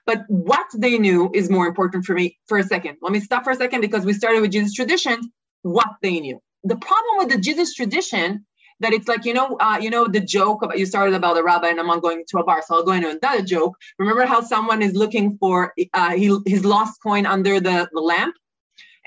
[0.06, 2.98] But what they knew is more important for me for a second.
[3.02, 5.32] Let me stop for a second because we started with Jesus tradition.
[5.62, 6.42] What they knew.
[6.66, 8.46] The problem with the Jesus tradition
[8.80, 11.44] that it's like you know uh, you know the joke about you started about the
[11.44, 13.78] rabbi and I'm going to a bar, so I'll go into another joke.
[13.98, 18.36] Remember how someone is looking for uh, he, his lost coin under the, the lamp,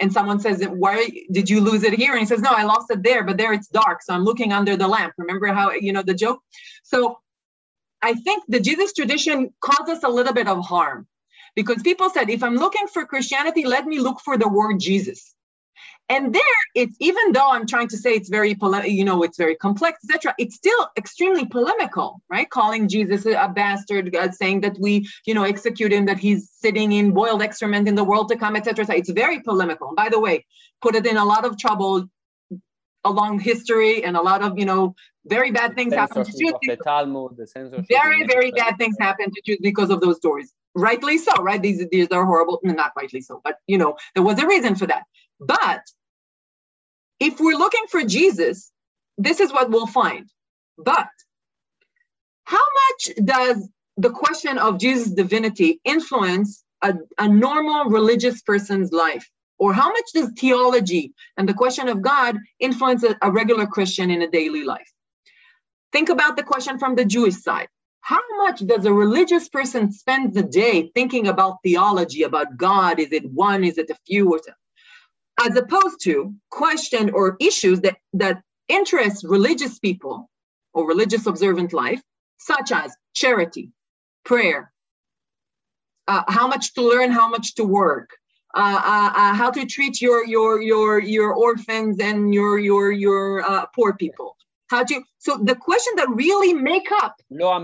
[0.00, 2.90] and someone says, "Why did you lose it here?" And he says, "No, I lost
[2.90, 5.92] it there, but there it's dark, so I'm looking under the lamp." Remember how you
[5.92, 6.40] know the joke?
[6.82, 7.18] So
[8.02, 11.06] I think the Jesus tradition caused us a little bit of harm
[11.54, 15.34] because people said, if I'm looking for Christianity, let me look for the word Jesus.
[16.08, 16.42] And there,
[16.76, 20.34] it's even though I'm trying to say it's very, you know, it's very complex, etc.
[20.38, 22.48] It's still extremely polemical, right?
[22.48, 26.92] Calling Jesus a bastard, uh, saying that we, you know, execute him, that he's sitting
[26.92, 28.86] in boiled excrement in the world to come, etc.
[28.94, 29.88] It's very polemical.
[29.88, 30.46] And by the way,
[30.80, 32.08] put it in a lot of trouble
[33.06, 36.52] along history and a lot of, you know, very bad things happen to Jews.
[36.66, 37.86] The Talmud, the censorship.
[37.88, 40.52] Very, very bad things happen to Jews because of those stories.
[40.74, 41.60] Rightly so, right?
[41.60, 42.60] These, these are horrible.
[42.62, 45.04] Not rightly so, but you know, there was a reason for that.
[45.40, 45.82] But
[47.18, 48.70] if we're looking for Jesus,
[49.18, 50.28] this is what we'll find.
[50.78, 51.08] But
[52.44, 59.28] how much does the question of Jesus' divinity influence a, a normal religious person's life?
[59.58, 64.10] Or how much does theology and the question of God influence a, a regular Christian
[64.10, 64.92] in a daily life?
[65.92, 67.68] Think about the question from the Jewish side.
[68.00, 73.00] How much does a religious person spend the day thinking about theology, about God?
[73.00, 73.64] Is it one?
[73.64, 74.32] Is it a few?
[74.32, 74.40] Or
[75.44, 80.30] as opposed to question or issues that, that interest religious people
[80.72, 82.00] or religious observant life,
[82.38, 83.70] such as charity,
[84.24, 84.72] prayer,
[86.08, 88.10] uh, how much to learn, how much to work,
[88.56, 93.42] Uh, uh, uh, how to treat your your your your orphans and your your your
[93.42, 94.34] uh, poor people,
[94.70, 97.58] how you, so the question that really make up lo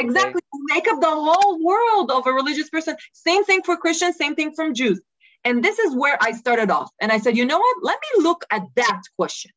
[0.00, 0.74] Exactly, okay.
[0.74, 2.96] make up the whole world of a religious person.
[3.12, 5.00] Same thing for Christians, same thing from Jews.
[5.44, 6.90] And this is where I started off.
[7.00, 7.76] And I said, you know what?
[7.82, 9.52] Let me look at that question.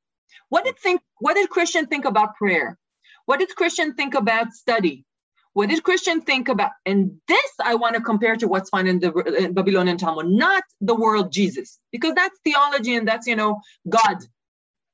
[0.50, 2.78] What did think what did Christian think about prayer?
[3.26, 5.06] What did Christian think about study?
[5.54, 6.72] What did Christian think about?
[6.86, 10.96] And this I want to compare to what's found in the Babylonian Talmud, not the
[10.96, 13.60] world Jesus, because that's theology and that's you know
[13.90, 14.26] God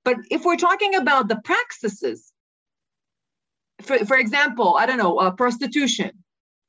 [0.07, 2.31] but if we're talking about the practices,
[3.81, 6.11] for, for example, I don't know, uh, prostitution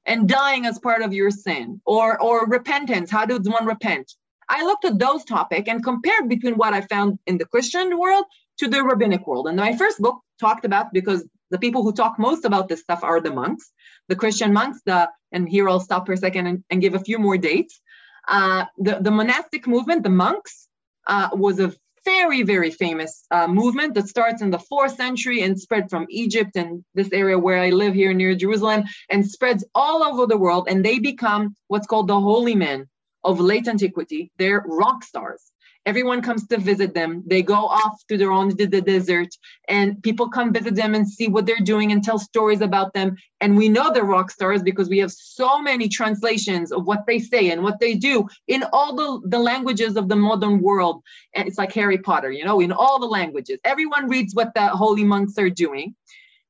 [0.06, 4.12] and dying as part of your sin, or, or repentance, how does one repent?
[4.48, 8.24] I looked at those topics and compared between what I found in the Christian world
[8.58, 9.46] to the rabbinic world.
[9.46, 13.04] And my first book talked about because the people who talk most about this stuff
[13.04, 13.70] are the monks,
[14.08, 14.80] the Christian monks.
[14.84, 17.80] The and here I'll stop for a second and, and give a few more dates.
[18.26, 20.68] Uh, the the monastic movement, the monks,
[21.06, 21.72] uh, was a
[22.04, 26.52] very, very famous uh, movement that starts in the fourth century and spread from Egypt
[26.56, 30.68] and this area where I live here near Jerusalem and spreads all over the world.
[30.70, 32.88] And they become what's called the holy men
[33.24, 34.30] of late antiquity.
[34.38, 35.42] They're rock stars.
[35.88, 37.22] Everyone comes to visit them.
[37.26, 39.30] They go off to their own the, desert,
[39.68, 43.16] and people come visit them and see what they're doing and tell stories about them.
[43.40, 47.18] And we know they're rock stars because we have so many translations of what they
[47.18, 51.02] say and what they do in all the, the languages of the modern world.
[51.34, 53.58] And it's like Harry Potter, you know, in all the languages.
[53.64, 55.94] Everyone reads what the holy monks are doing.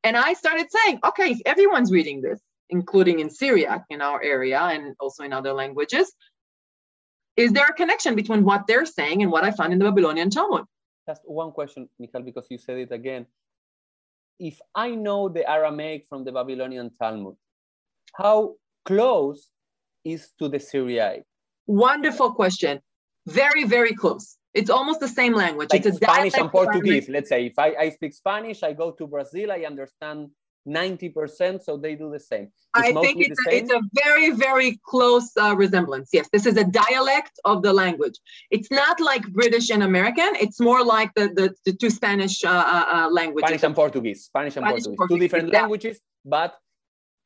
[0.02, 4.96] And I started saying, okay, everyone's reading this, including in Syriac in our area and
[4.98, 6.12] also in other languages,
[7.38, 10.28] is there a connection between what they're saying and what I found in the Babylonian
[10.28, 10.64] Talmud?
[11.08, 13.26] Just one question, Michal, because you said it again.
[14.40, 17.36] If I know the Aramaic from the Babylonian Talmud,
[18.16, 19.48] how close
[20.04, 21.22] is to the Syriac?
[21.66, 22.80] Wonderful question.
[23.26, 24.36] Very, very close.
[24.52, 25.68] It's almost the same language.
[25.70, 27.08] Like it's a Spanish and Portuguese.
[27.08, 30.30] Let's say if I, I speak Spanish, I go to Brazil, I understand
[30.68, 32.48] 90%, so they do the same.
[32.76, 36.10] It's I think it's a, it's a, very, very close uh, resemblance.
[36.12, 38.18] Yes, this is a dialect of the language.
[38.50, 40.30] It's not like British and American.
[40.36, 43.48] It's more like the, the, the two Spanish uh, uh, uh languages.
[43.48, 44.24] Spanish and Portuguese.
[44.24, 44.96] Spanish and Spanish Portuguese.
[44.98, 45.16] Portuguese.
[45.16, 46.58] Two different languages, but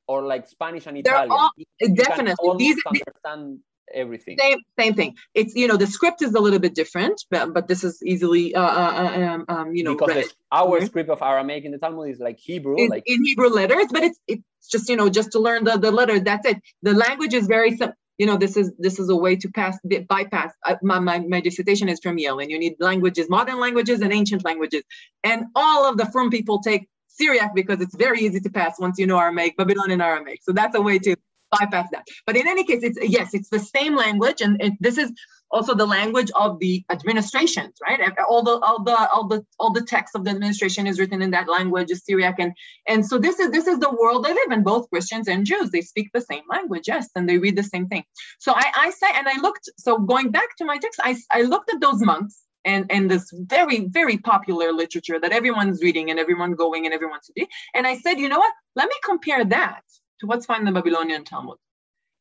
[0.06, 1.30] or like Spanish and Italian.
[1.30, 1.50] All,
[1.94, 2.56] definitely.
[2.58, 3.58] These, understand
[3.92, 4.36] everything.
[4.38, 5.16] Same, same thing.
[5.34, 8.54] It's you know the script is a little bit different, but, but this is easily
[8.54, 10.86] uh, uh, uh um, um, you know because our mm-hmm.
[10.86, 14.02] script of Aramaic in the Talmud is like Hebrew, in, like in Hebrew letters, but
[14.02, 16.18] it's it's just you know just to learn the the letter.
[16.20, 16.58] That's it.
[16.82, 17.96] The language is very simple.
[18.18, 19.78] You know, this is this is a way to pass
[20.08, 20.52] bypass.
[20.64, 24.12] Uh, my, my my dissertation is from Yale, and you need languages, modern languages, and
[24.12, 24.82] ancient languages,
[25.24, 28.98] and all of the from people take Syriac because it's very easy to pass once
[28.98, 30.40] you know Aramaic, Babylonian Aramaic.
[30.42, 31.16] So that's a way to
[31.52, 32.04] bypass that.
[32.26, 35.12] But in any case, it's yes, it's the same language, and it, this is
[35.52, 38.00] also the language of the administrations, right?
[38.28, 41.30] All the all the all the all the text of the administration is written in
[41.32, 42.52] that language, is Syriac, and
[42.88, 44.62] and so this is this is the world they live in.
[44.62, 47.86] Both Christians and Jews, they speak the same language, yes, and they read the same
[47.88, 48.04] thing.
[48.38, 49.68] So I I say, and I looked.
[49.78, 53.30] So going back to my text, I I looked at those monks and and this
[53.34, 57.96] very very popular literature that everyone's reading and everyone going and everyone's reading, and I
[57.98, 58.52] said, you know what?
[58.74, 59.82] Let me compare that
[60.22, 61.58] to what's found in the Babylonian Talmud.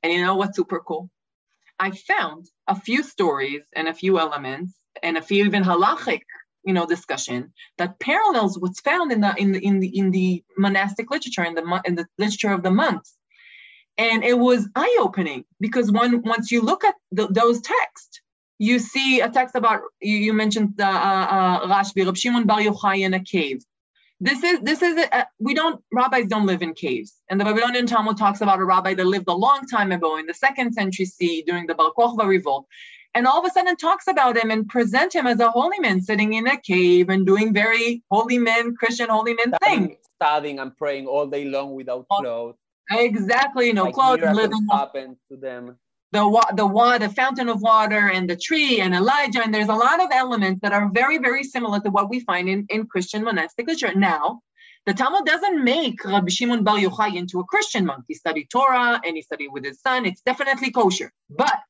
[0.03, 1.09] And you know what's super cool?
[1.79, 6.21] I found a few stories and a few elements and a few even halachic,
[6.65, 10.43] you know, discussion that parallels what's found in the in the in the in the
[10.57, 13.15] monastic literature in the in the literature of the monks.
[13.97, 18.21] And it was eye-opening because one once you look at the, those texts,
[18.57, 22.61] you see a text about you, you mentioned the uh, uh, Rashbi, Rab Shimon Bar
[22.61, 23.61] Yochai in a cave
[24.21, 27.21] this is this is a, we don't rabbis don't live in caves.
[27.29, 30.27] And the babylonian talmud talks about a rabbi that lived a long time ago in
[30.27, 32.67] the second century c during the bar kokhba revolt.
[33.15, 36.01] And all of a sudden talks about him and present him as a holy man
[36.01, 40.77] sitting in a cave and doing very holy men christian holy men things studying and
[40.77, 42.55] praying all day long without clothes.
[42.91, 45.77] Exactly no like clothes living happened to them
[46.11, 49.73] the the water, the fountain of water, and the tree, and Elijah, and there's a
[49.73, 53.23] lot of elements that are very, very similar to what we find in, in Christian
[53.23, 53.97] monastic literature.
[53.97, 54.41] Now,
[54.85, 58.05] the Talmud doesn't make Rabbi Shimon Bar Yochai into a Christian monk.
[58.07, 60.05] He studied Torah and he studied with his son.
[60.05, 61.61] It's definitely kosher, but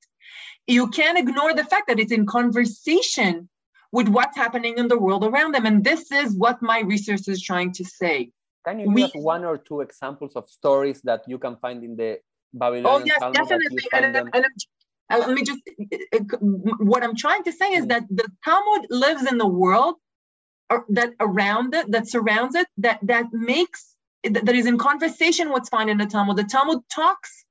[0.66, 3.50] you can't ignore the fact that it's in conversation
[3.92, 7.42] with what's happening in the world around them, and this is what my research is
[7.42, 8.32] trying to say.
[8.66, 11.84] Can you give we, us one or two examples of stories that you can find
[11.84, 12.20] in the
[12.54, 13.78] Babylonian oh yes, Talmud definitely.
[13.94, 14.46] And, and, and,
[15.10, 15.60] let me just
[16.14, 19.96] uh, what I'm trying to say is that the Talmud lives in the world
[20.70, 25.70] uh, that around it, that surrounds it, that that makes that is in conversation what's
[25.70, 26.38] found in the Talmud.
[26.38, 27.44] The Talmud talks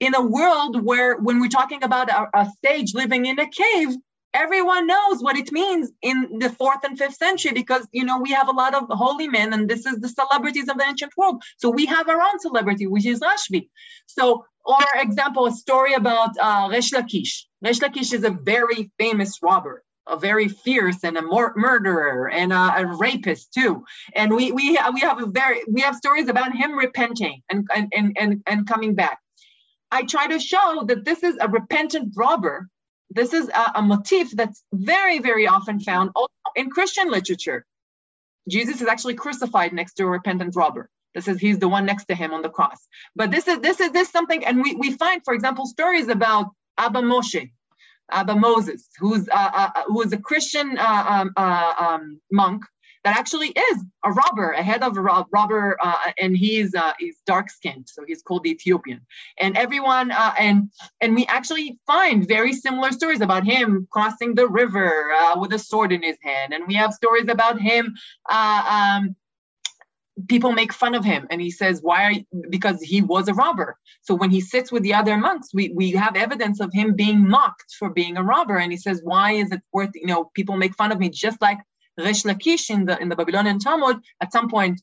[0.00, 3.96] in a world where when we're talking about a, a sage living in a cave,
[4.34, 8.32] everyone knows what it means in the fourth and fifth century because you know we
[8.32, 11.42] have a lot of holy men and this is the celebrities of the ancient world.
[11.56, 13.68] So we have our own celebrity which is rashbi.
[14.06, 17.44] So or example a story about uh, resh lakish.
[17.62, 22.52] Resh lakish is a very famous robber a very fierce and a mur- murderer and
[22.52, 23.82] a, a, rapist too.
[24.14, 27.90] And we we we have a very we have stories about him repenting and and
[27.96, 29.18] and and, and coming back.
[29.90, 32.68] I try to show that this is a repentant robber
[33.10, 37.64] this is a, a motif that's very, very often found also in Christian literature.
[38.48, 40.90] Jesus is actually crucified next to a repentant robber.
[41.14, 42.78] This is he's the one next to him on the cross.
[43.14, 46.46] But this is this is this something, and we, we find, for example, stories about
[46.76, 47.52] Abba Moshe,
[48.10, 52.64] Abba Moses, who's uh, uh, who is a Christian uh, um, uh, um, monk
[53.04, 56.92] that actually is a robber, a head of a rob- robber, uh, and he's uh,
[56.98, 59.00] he's dark skinned, so he's called the Ethiopian.
[59.38, 64.48] And everyone, uh, and and we actually find very similar stories about him crossing the
[64.48, 67.94] river uh, with a sword in his hand, and we have stories about him.
[68.28, 69.16] Uh, um,
[70.28, 74.14] people make fun of him and he says why because he was a robber so
[74.14, 77.74] when he sits with the other monks we, we have evidence of him being mocked
[77.76, 80.72] for being a robber and he says why is it worth you know people make
[80.76, 81.58] fun of me just like
[81.98, 84.80] Resh Lakish in the, in the Babylonian Talmud, at some point,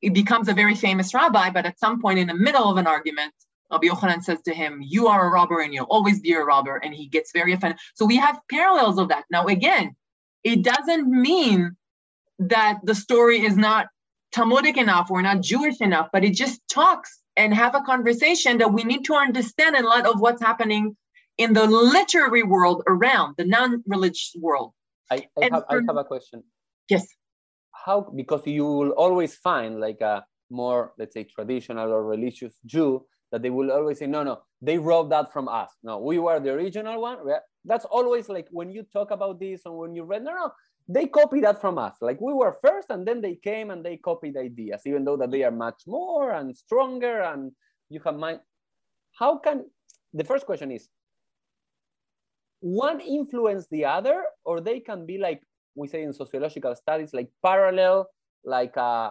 [0.00, 2.86] he becomes a very famous rabbi, but at some point in the middle of an
[2.86, 3.32] argument,
[3.70, 6.76] Rabbi Yochanan says to him, You are a robber and you'll always be a robber.
[6.76, 7.78] And he gets very offended.
[7.94, 9.24] So we have parallels of that.
[9.30, 9.94] Now, again,
[10.42, 11.76] it doesn't mean
[12.38, 13.88] that the story is not
[14.30, 18.72] Talmudic enough or not Jewish enough, but it just talks and have a conversation that
[18.72, 20.96] we need to understand in light of what's happening
[21.38, 24.72] in the literary world around the non-religious world.
[25.10, 26.42] I, I have, I have a question.
[26.88, 27.06] Yes.
[27.72, 33.06] How, because you will always find like a more, let's say, traditional or religious Jew
[33.30, 35.70] that they will always say, no, no, they robbed that from us.
[35.82, 37.18] No, we were the original one.
[37.64, 40.52] That's always like when you talk about this and when you read, no, no,
[40.88, 41.96] they copied that from us.
[42.00, 45.30] Like we were first and then they came and they copied ideas, even though that
[45.30, 47.52] they are much more and stronger and
[47.90, 48.40] you have mind.
[49.18, 49.66] How can,
[50.14, 50.88] the first question is,
[52.60, 55.42] one influence the other or they can be like
[55.74, 58.08] we say in sociological studies like parallel
[58.44, 59.10] like uh,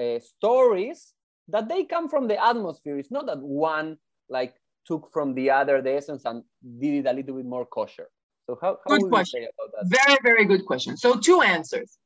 [0.00, 1.14] uh, stories
[1.48, 2.98] that they come from the atmosphere.
[2.98, 4.54] It's not that one like
[4.86, 6.42] took from the other the essence and
[6.80, 8.08] did it a little bit more kosher.
[8.46, 9.46] So how, how good question.
[9.84, 10.96] very very good question.
[10.96, 11.98] So two answers.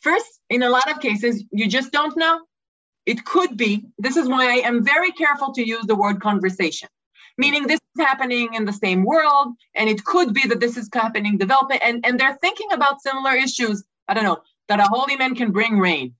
[0.00, 2.40] First in a lot of cases you just don't know.
[3.06, 6.88] It could be this is why i am very careful to use the word conversation
[7.44, 10.88] meaning this is happening in the same world and it could be that this is
[10.92, 15.16] happening developing and, and they're thinking about similar issues I don't know, that a holy
[15.16, 16.14] man can bring rain.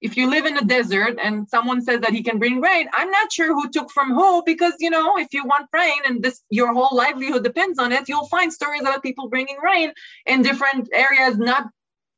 [0.00, 3.10] If you live in a desert and someone says that he can bring rain, I'm
[3.10, 6.40] not sure who took from who because you know if you want rain and this
[6.50, 9.92] your whole livelihood depends on it, you'll find stories about people bringing rain
[10.24, 11.66] in different areas, not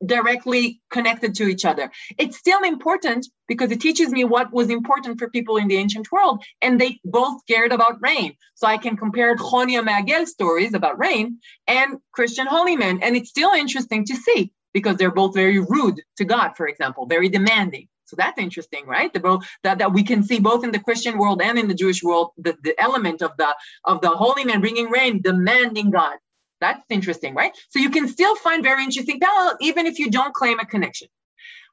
[0.04, 1.90] directly connected to each other.
[2.18, 6.10] It's still important because it teaches me what was important for people in the ancient
[6.10, 8.34] world, and they both cared about rain.
[8.54, 13.30] So I can compare Choni HaMe'agel stories about rain and Christian holy men, and it's
[13.30, 17.88] still interesting to see because they're both very rude to God, for example, very demanding.
[18.10, 19.12] So that's interesting, right?
[19.12, 22.02] The that, that we can see both in the Christian world and in the Jewish
[22.02, 26.18] world, the, the element of the of the holy man bringing rain, demanding God.
[26.60, 27.56] That's interesting, right?
[27.70, 31.08] So you can still find very interesting parallel even if you don't claim a connection.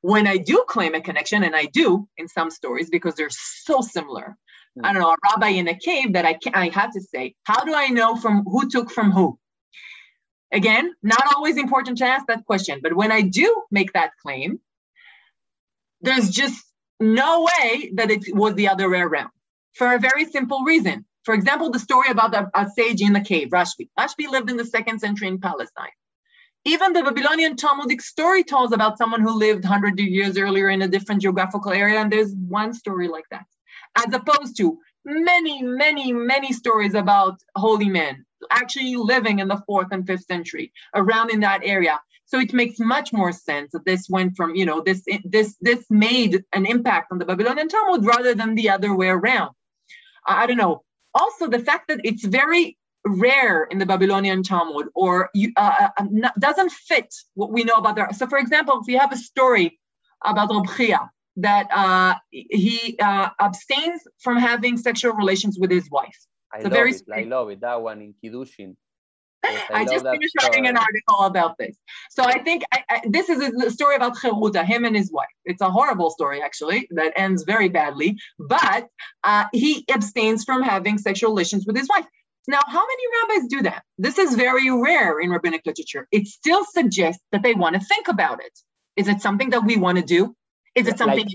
[0.02, 3.82] When I do claim a connection, and I do in some stories because they're so
[3.82, 4.38] similar,
[4.78, 4.86] mm.
[4.86, 7.36] I don't know, a rabbi in a cave that I can, I have to say,
[7.44, 9.40] how do I know from who took from who?
[10.54, 14.60] Again, not always important to ask that question, but when I do make that claim,
[16.02, 16.64] there's just
[17.00, 19.32] no way that it was the other way around
[19.74, 21.06] for a very simple reason.
[21.28, 23.90] For example, the story about the, a sage in the cave, Rashbi.
[24.00, 25.92] Rashbi lived in the second century in Palestine.
[26.64, 30.88] Even the Babylonian Talmudic story tells about someone who lived 100 years earlier in a
[30.88, 33.46] different geographical area, and there's one story like that,
[33.98, 39.88] as opposed to many, many, many stories about holy men actually living in the fourth
[39.92, 42.00] and fifth century around in that area.
[42.24, 45.84] So it makes much more sense that this went from, you know, this this this
[45.90, 49.52] made an impact on the Babylonian Talmud rather than the other way around.
[50.26, 50.84] I don't know
[51.18, 56.02] also the fact that it's very rare in the Babylonian Talmud or you, uh, uh
[56.02, 58.10] um, doesn't fit what we know about there.
[58.14, 59.80] So, for example, if you have a story
[60.26, 66.18] about Rav Chiya that uh, he uh, abstains from having sexual relations with his wife.
[66.52, 67.04] I love very it.
[67.14, 67.62] I love it.
[67.62, 68.76] That one in Kiddushin.
[69.48, 70.50] I, I just finished story.
[70.50, 71.78] writing an article about this.
[72.10, 75.28] So I think I, I, this is a story about Cheruta, him and his wife.
[75.46, 78.18] It's a horrible story, actually, that ends very badly.
[78.40, 78.88] But
[79.24, 82.06] uh, he abstains from having sexual relations with his wife.
[82.48, 83.84] Now, how many rabbis do that?
[83.98, 86.08] This is very rare in rabbinic literature.
[86.12, 88.58] It still suggests that they want to think about it.
[88.96, 90.36] Is it something that we want to do?
[90.74, 91.26] Is it something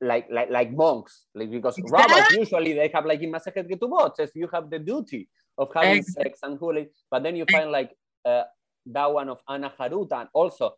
[0.00, 1.26] like like like, like monks?
[1.34, 2.14] Like because exactly.
[2.14, 5.98] rabbis usually they have like in Masechet Ketubot says you have the duty of having
[5.98, 6.24] exactly.
[6.24, 6.88] sex and holy.
[7.10, 7.92] But then you find like
[8.24, 8.44] uh,
[8.86, 10.74] that one of Anna Haruta and also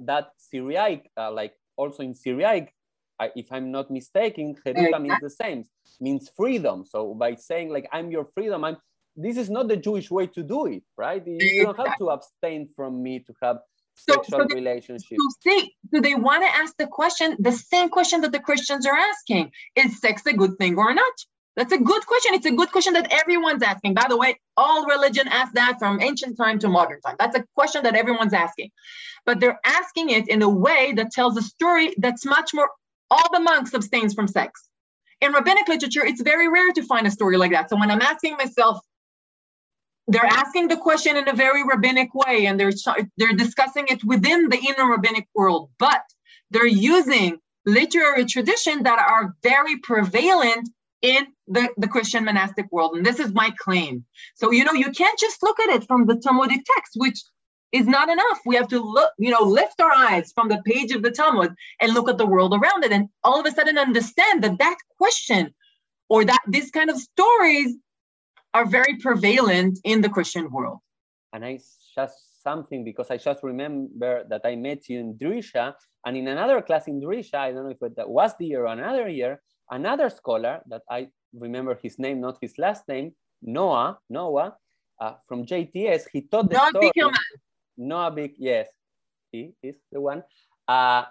[0.00, 2.72] that Syriac, uh, like also in Syriac,
[3.18, 5.64] I, if I'm not mistaken, Heruta means the same,
[6.00, 6.84] means freedom.
[6.86, 8.76] So by saying like I'm your freedom, I'm
[9.16, 11.22] this is not the Jewish way to do it, right?
[11.26, 13.58] You don't have to abstain from me to have
[13.94, 15.18] so, sexual so relationship.
[15.18, 18.86] So see, do they want to ask the question, the same question that the Christians
[18.86, 19.52] are asking?
[19.76, 21.12] Is sex a good thing or not?
[21.60, 22.32] That's a good question.
[22.32, 23.92] It's a good question that everyone's asking.
[23.92, 27.16] By the way, all religion asks that from ancient time to modern time.
[27.18, 28.70] That's a question that everyone's asking.
[29.26, 32.70] But they're asking it in a way that tells a story that's much more
[33.10, 34.70] all the monks abstains from sex.
[35.20, 37.68] In rabbinic literature, it's very rare to find a story like that.
[37.68, 38.78] So when I'm asking myself,
[40.08, 42.72] they're asking the question in a very rabbinic way and they're
[43.18, 46.04] they're discussing it within the inner rabbinic world, but
[46.50, 50.66] they're using literary tradition that are very prevalent
[51.02, 52.96] in the, the Christian monastic world.
[52.96, 54.04] And this is my claim.
[54.34, 57.22] So, you know, you can't just look at it from the Talmudic text, which
[57.72, 58.40] is not enough.
[58.44, 61.54] We have to look, you know, lift our eyes from the page of the Talmud
[61.80, 62.92] and look at the world around it.
[62.92, 65.54] And all of a sudden understand that that question
[66.08, 67.76] or that this kind of stories
[68.52, 70.78] are very prevalent in the Christian world.
[71.32, 71.60] And I
[71.94, 75.74] just something because I just remember that I met you in Drisha
[76.06, 78.72] and in another class in Drisha, I don't know if that was the year or
[78.72, 83.12] another year, another scholar that I remember his name, not his last name,
[83.42, 84.56] Noah, Noah,
[85.00, 86.90] uh, from JTS, he taught the Noah story.
[86.94, 87.14] Big
[87.76, 88.68] Noah Big, yes,
[89.32, 90.22] he is the one.
[90.68, 91.04] Uh,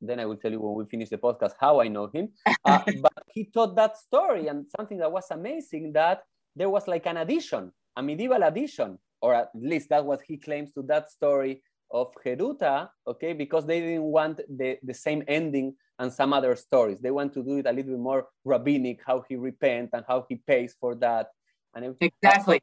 [0.00, 2.28] then I will tell you when we finish the podcast how I know him.
[2.64, 6.22] Uh, but he taught that story and something that was amazing that
[6.54, 10.72] there was like an addition, a medieval addition, or at least that was he claims
[10.72, 16.12] to that story of Heruta, okay, because they didn't want the, the same ending and
[16.12, 16.98] some other stories.
[17.00, 20.26] They want to do it a little bit more rabbinic, how he repent and how
[20.28, 21.28] he pays for that.
[21.74, 22.60] And exactly.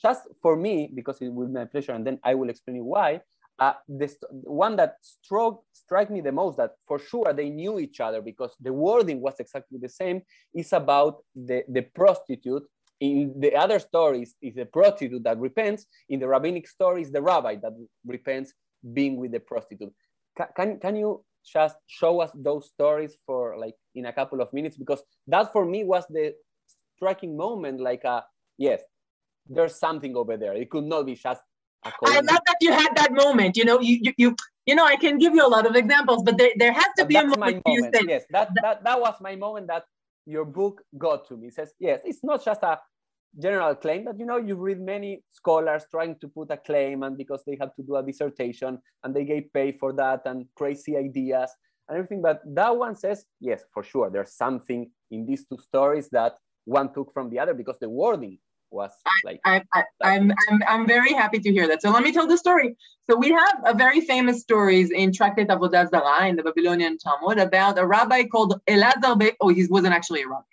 [0.00, 2.84] Just for me, because it will be my pleasure, and then I will explain you
[2.84, 3.20] why.
[3.58, 8.00] Uh, this one that struck strike me the most that for sure they knew each
[8.00, 10.22] other because the wording was exactly the same
[10.54, 12.64] is about the, the prostitute
[13.00, 17.54] in the other stories is the prostitute that repents in the rabbinic stories the rabbi
[17.56, 17.72] that
[18.06, 18.54] repents
[18.94, 19.92] being with the prostitute
[20.36, 24.52] can, can, can you just show us those stories for like in a couple of
[24.52, 26.34] minutes because that for me was the
[26.96, 28.22] striking moment like uh
[28.58, 28.80] yes
[29.48, 31.42] there's something over there it could not be just
[31.84, 33.56] I love that you had that moment.
[33.56, 34.36] You know, you, you, you
[34.66, 37.04] you know, I can give you a lot of examples, but there, there has to
[37.04, 37.96] But be a moment, my where you moment.
[38.08, 39.84] yes, that, that that was my moment that
[40.24, 41.48] your book got to me.
[41.48, 42.78] It says, yes, it's not just a
[43.38, 47.16] general claim that you know you read many scholars trying to put a claim and
[47.16, 50.96] because they have to do a dissertation and they get paid for that and crazy
[50.96, 51.50] ideas
[51.88, 52.22] and everything.
[52.22, 56.92] But that one says, yes, for sure, there's something in these two stories that one
[56.92, 58.38] took from the other because the wording
[58.70, 58.90] was
[59.24, 61.82] like I, I, I'm, I'm, I'm very happy to hear that.
[61.82, 62.74] So let me tell the story.
[63.08, 67.38] So we have a very famous stories in Tractate Avodah Zarah in the Babylonian Talmud
[67.38, 69.18] about a rabbi called Elazar.
[69.18, 70.51] Be- oh, he wasn't actually a rabbi.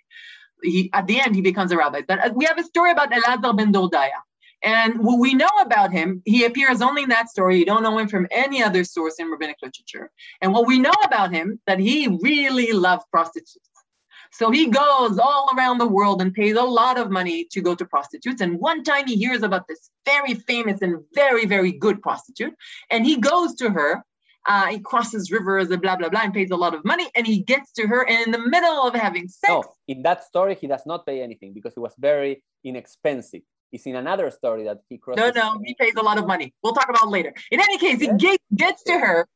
[0.62, 2.02] He at the end he becomes a rabbi.
[2.06, 4.20] But uh, we have a story about Elazar ben Dordaya.
[4.62, 7.58] And what we know about him, he appears only in that story.
[7.58, 10.10] You don't know him from any other source in rabbinic literature.
[10.42, 13.58] And what we know about him, that he really loved prostitutes.
[14.32, 17.74] So he goes all around the world and pays a lot of money to go
[17.74, 18.40] to prostitutes.
[18.40, 22.54] And one time he hears about this very famous and very, very good prostitute.
[22.90, 24.04] And he goes to her.
[24.48, 27.06] Uh, he crosses rivers and blah, blah, blah, and pays a lot of money.
[27.14, 28.08] And he gets to her.
[28.08, 31.22] And in the middle of having sex, no, in that story he does not pay
[31.22, 33.42] anything because it was very inexpensive.
[33.72, 35.34] It's in another story that he crosses.
[35.34, 36.52] no, no, he pays a lot of money.
[36.62, 37.32] We'll talk about it later.
[37.50, 38.16] In any case, he Yes.
[38.18, 39.28] get, gets to her.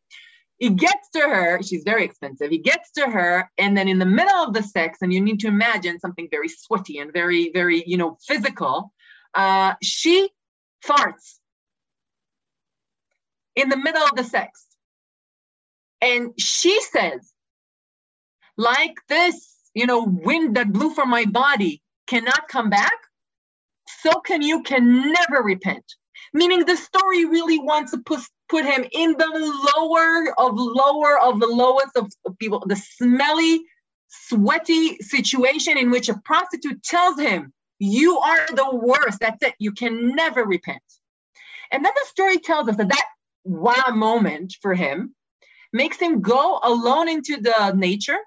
[0.58, 1.62] He gets to her.
[1.62, 2.50] She's very expensive.
[2.50, 5.40] He gets to her, and then in the middle of the sex, and you need
[5.40, 8.92] to imagine something very sweaty and very, very, you know, physical.
[9.34, 10.30] Uh, she
[10.84, 11.38] farts
[13.56, 14.66] in the middle of the sex,
[16.04, 17.32] and she says,
[18.56, 19.36] "Like this,
[19.74, 22.98] you know, wind that blew from my body cannot come back,
[24.02, 25.84] so can you can never repent."
[26.32, 29.32] Meaning, the story really wants to put put him in the
[29.76, 33.64] lower of lower of the lowest of people, the smelly,
[34.08, 39.20] sweaty situation in which a prostitute tells him, You are the worst.
[39.20, 39.54] That's it.
[39.58, 40.82] You can never repent.
[41.70, 43.06] And then the story tells us that that
[43.44, 45.14] wow moment for him
[45.74, 48.18] makes him go alone into the nature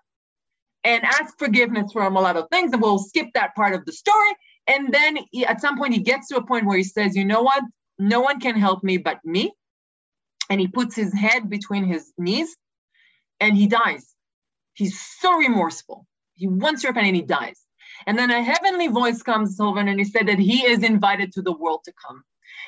[0.83, 2.71] and ask forgiveness from a lot of things.
[2.73, 4.31] And we'll skip that part of the story.
[4.67, 7.25] And then he, at some point, he gets to a point where he says, You
[7.25, 7.63] know what?
[7.97, 9.53] No one can help me but me
[10.49, 12.55] and he puts his head between his knees
[13.39, 14.13] and he dies.
[14.73, 16.05] He's so remorseful.
[16.35, 17.59] He wants to repent and he dies.
[18.05, 21.41] And then a heavenly voice comes over and he said that he is invited to
[21.41, 22.23] the world to come.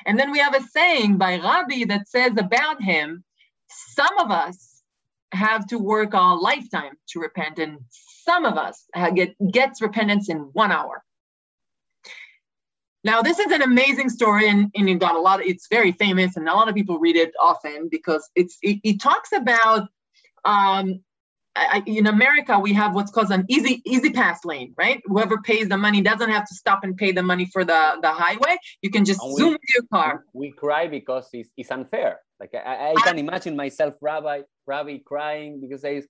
[0.05, 3.23] And then we have a saying by Rabbi that says about him,
[3.67, 4.68] some of us
[5.31, 10.37] have to work a lifetime to repent, and some of us get gets repentance in
[10.53, 11.03] one hour.
[13.03, 15.39] Now, this is an amazing story, and, and it got a lot.
[15.39, 18.79] Of, it's very famous, and a lot of people read it often because it's it,
[18.83, 19.87] it talks about.
[20.45, 21.01] Um,
[21.77, 25.01] I, in America, we have what's called an easy easy pass lane, right?
[25.05, 28.09] Whoever pays the money doesn't have to stop and pay the money for the, the
[28.11, 28.57] highway.
[28.81, 30.25] You can just And we- zoom with your car.
[30.33, 32.19] we cry because it's, it's unfair.
[32.39, 36.01] Like I, I can imagine myself, Rabbi, Rabbi crying because I,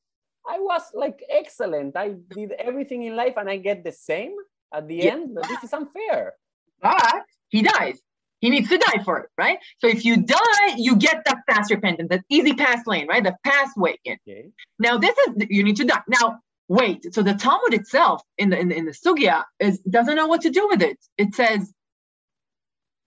[0.48, 1.96] I was like excellent.
[1.98, 4.36] I did everything in life and I get the same
[4.74, 5.12] at the Yeah.
[5.14, 5.36] end.
[5.36, 6.34] But this is unfair.
[6.82, 8.00] But he dies.
[8.42, 9.58] He needs to die for it, right?
[9.80, 13.24] So if you die, you get that fast repentance, that easy pass lane, right?
[13.24, 14.18] The pathway in.
[14.28, 14.50] Okay.
[14.80, 16.02] Now this is you need to die.
[16.08, 17.14] Now wait.
[17.14, 20.42] So the Talmud itself in the in the, in the Sugya is doesn't know what
[20.42, 20.98] to do with it.
[21.18, 21.72] It says,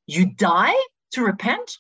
[0.06, 0.74] "You die
[1.12, 1.78] to repent."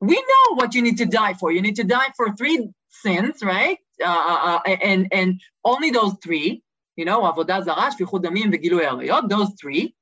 [0.00, 1.50] We know what you need to die for.
[1.50, 3.78] You need to die for three sins, right?
[4.04, 6.62] Uh, uh, and and only those three.
[6.96, 9.28] You know, avodah zarah, damim, v'gilui arayot.
[9.30, 9.94] Those three.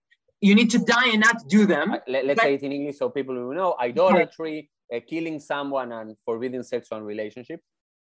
[0.43, 1.93] You need to die and not do them.
[1.93, 5.93] Uh, Let, us say it in English so people will know idolatry, uh, killing someone,
[5.93, 7.63] and forbidden sexual relationships.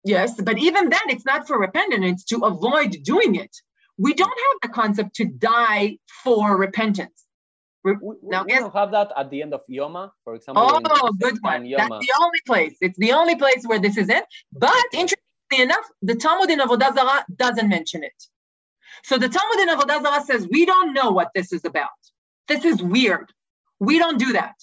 [0.04, 3.56] Yes, but even then, it's not for repentance, it's to avoid doing it.
[3.98, 7.18] We don't have the concept to die for repentance.
[7.84, 10.64] Re- We, we, Now, we yes- have that at the end of Yoma, for example.
[10.66, 10.80] Oh,
[11.26, 11.70] good on one.
[11.70, 12.76] That's the only place.
[12.82, 14.24] It's the only place where this is in.
[14.52, 18.20] But interestingly enough, the Talmud in Avodah Zarah doesn't mention it.
[19.04, 21.90] So the Talmud in Avodah Zarah says, we don't know what this is about.
[22.48, 23.32] This is weird.
[23.80, 24.56] We don't do that.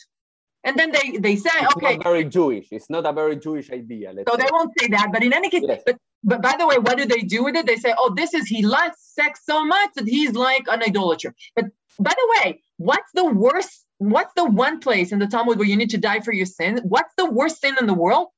[0.65, 2.69] And then they, they say, It's okay, not very Jewish.
[2.71, 4.13] It's not a very Jewish idea.
[4.15, 4.45] Let's So say.
[4.45, 5.83] they won't say that, but in any case, Yes.
[5.87, 7.65] but but by the way, what do they do with it?
[7.67, 11.35] They say, oh, this is he loves sex so much that he's like an idolater.
[11.57, 11.65] But
[11.99, 13.87] by the way, what's the worst?
[13.97, 16.81] What's the one place in the Talmud where you need to die for your sin?
[16.85, 18.29] What's the worst sin in the world?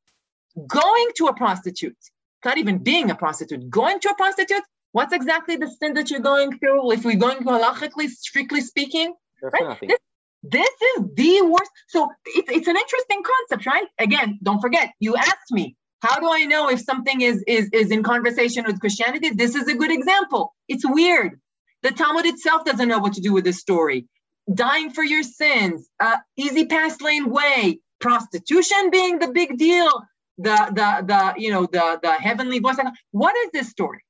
[0.69, 1.97] Going to a prostitute,
[2.45, 4.63] not even being a prostitute, going to a prostitute.
[4.93, 6.93] What's exactly the sin that you're going through?
[6.93, 9.79] If we're going halachically, strictly speaking, right?
[9.89, 9.99] This,
[10.43, 11.71] this is the worst.
[11.89, 13.87] So it's, it's an interesting concept, right?
[13.99, 17.91] Again, don't forget, you asked me, how do I know if something is, is, is
[17.91, 19.31] in conversation with Christianity?
[19.31, 20.55] This is a good example.
[20.69, 21.41] It's weird.
[21.83, 24.07] The Talmud itself doesn't know what to do with this story.
[24.53, 29.91] Dying for your sins, uh, easy pass lane way, prostitution being the big deal,
[30.39, 32.77] the the the you know the the heavenly voice.
[33.13, 34.05] What is this story?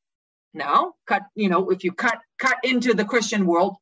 [0.54, 3.76] Now, cut you know if you cut cut into the Christian world,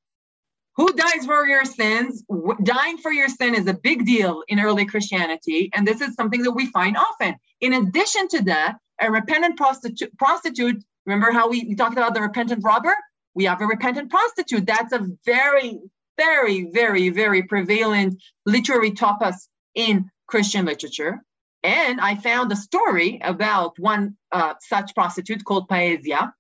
[0.77, 2.25] who dies for your sins?
[2.63, 6.43] Dying for your sin is a big deal in early Christianity, and this is something
[6.43, 7.35] that we find often.
[7.61, 12.21] In addition to that, a repentant prostitute, prostitute remember how we, we talked about the
[12.21, 12.95] repentant robber?
[13.35, 14.67] We have a repentant prostitute.
[14.67, 15.79] That's a very,
[16.17, 21.23] very, very, very prevalent literary topos in Christian literature.
[21.63, 26.33] And I found a story about one uh, such prostitute called Paesia.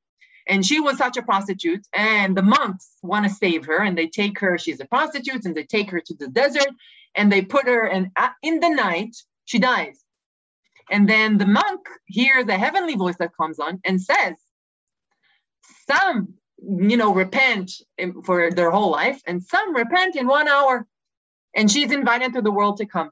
[0.51, 4.09] And she was such a prostitute, and the monks want to save her, and they
[4.09, 4.59] take her.
[4.59, 6.73] She's a prostitute, and they take her to the desert,
[7.15, 8.11] and they put her in.
[8.17, 10.03] Uh, in the night, she dies.
[10.91, 14.35] And then the monk hears a heavenly voice that comes on and says,
[15.87, 17.71] Some, you know, repent
[18.25, 20.85] for their whole life, and some repent in one hour.
[21.55, 23.11] And she's invited to the world to come.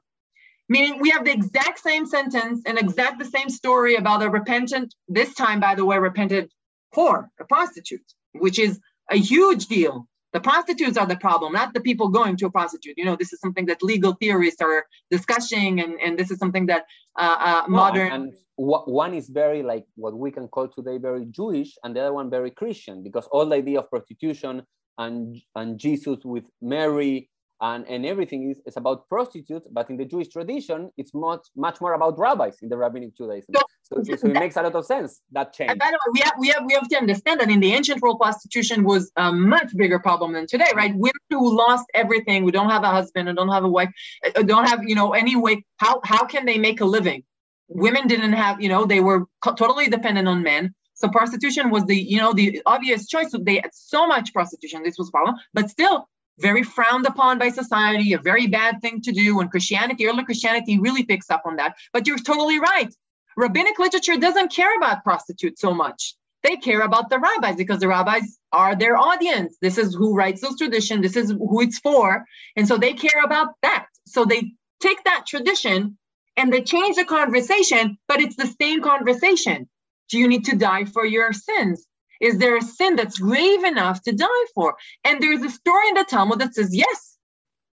[0.67, 4.93] Meaning we have the exact same sentence and exact the same story about a repentant,
[5.07, 6.51] this time, by the way, repentant
[6.95, 8.79] whore, a prostitute, which is
[9.09, 10.07] a huge deal.
[10.33, 12.95] The prostitutes are the problem, not the people going to a prostitute.
[12.97, 16.67] You know, this is something that legal theorists are discussing, and, and this is something
[16.67, 16.85] that
[17.17, 18.11] uh, uh, modern.
[18.11, 22.13] And one is very like what we can call today very Jewish, and the other
[22.13, 24.61] one very Christian, because all the idea of prostitution
[24.99, 27.29] and and Jesus with Mary
[27.61, 31.81] and, and everything is, is about prostitutes, but in the Jewish tradition, it's much much
[31.81, 33.53] more about rabbis in the rabbinic Judaism.
[33.55, 35.71] So, so, so it makes a lot of sense that change.
[35.71, 37.73] And by the way, we have, we have we have to understand that in the
[37.73, 40.93] ancient world, prostitution was a much bigger problem than today, right?
[40.95, 43.89] Women who lost everything, who don't have a husband, and don't have a wife,
[44.35, 45.65] uh, don't have you know any way.
[45.77, 47.23] How how can they make a living?
[47.67, 50.73] Women didn't have you know they were totally dependent on men.
[50.93, 53.33] So prostitution was the, you know, the obvious choice.
[53.33, 54.83] They had so much prostitution.
[54.83, 56.09] This was a problem, but still
[56.39, 59.39] very frowned upon by society, a very bad thing to do.
[59.39, 61.75] And Christianity, early Christianity really picks up on that.
[61.93, 62.93] But you're totally right.
[63.37, 66.15] Rabbinic literature doesn't care about prostitutes so much.
[66.43, 69.57] They care about the rabbis because the rabbis are their audience.
[69.61, 71.01] This is who writes those traditions.
[71.01, 72.25] This is who it's for.
[72.55, 73.87] And so they care about that.
[74.07, 75.97] So they take that tradition
[76.37, 79.67] and they change the conversation, but it's the same conversation.
[80.09, 81.85] Do you need to die for your sins?
[82.19, 84.75] Is there a sin that's grave enough to die for?
[85.03, 87.17] And there's a story in the Talmud that says, yes,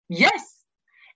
[0.09, 0.51] yes.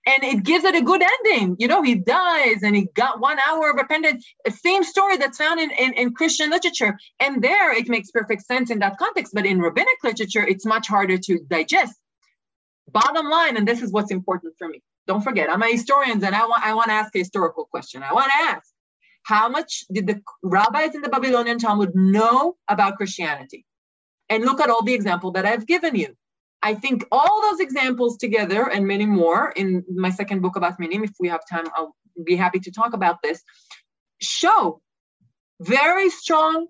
[0.07, 1.57] And it gives it a good ending.
[1.59, 4.25] You know, he dies and he got one hour of repentance.
[4.49, 6.99] Same story that's found in, in, in Christian literature.
[7.21, 9.35] And there it makes perfect sense in that context.
[9.35, 11.95] But in rabbinic literature, it's much harder to digest.
[12.91, 14.83] Bottom line, and this is what's important for me.
[15.07, 18.03] Don't forget, I'm a historian and I want, I want to ask a historical question.
[18.03, 18.73] I want to ask
[19.29, 23.67] how much did the rabbis in the Babylonian Talmud know about Christianity?
[24.31, 26.17] And look at all the examples that I've given you.
[26.63, 31.05] I think all those examples together and many more in my second book about Minim,
[31.05, 33.43] if we have time, I'll be happy to talk about this,
[34.19, 34.81] show
[35.61, 36.67] very strong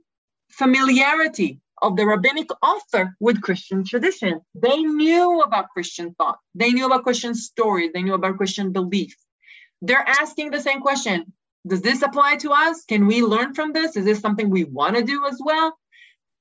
[0.50, 4.40] familiarity of the rabbinic author with Christian tradition.
[4.56, 9.16] They knew about Christian thought, they knew about Christian stories, they knew about Christian belief.
[9.80, 11.32] They're asking the same question
[11.68, 12.84] does this apply to us?
[12.84, 13.96] Can we learn from this?
[13.96, 15.78] Is this something we want to do as well?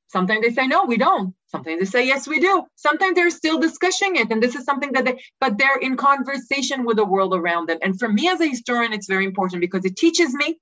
[0.09, 1.35] Sometimes they say, no, we don't.
[1.47, 2.63] Sometimes they say, yes, we do.
[2.75, 4.31] Sometimes they're still discussing it.
[4.31, 7.79] And this is something that they, but they're in conversation with the world around them.
[7.81, 10.59] And for me as a historian, it's very important because it teaches me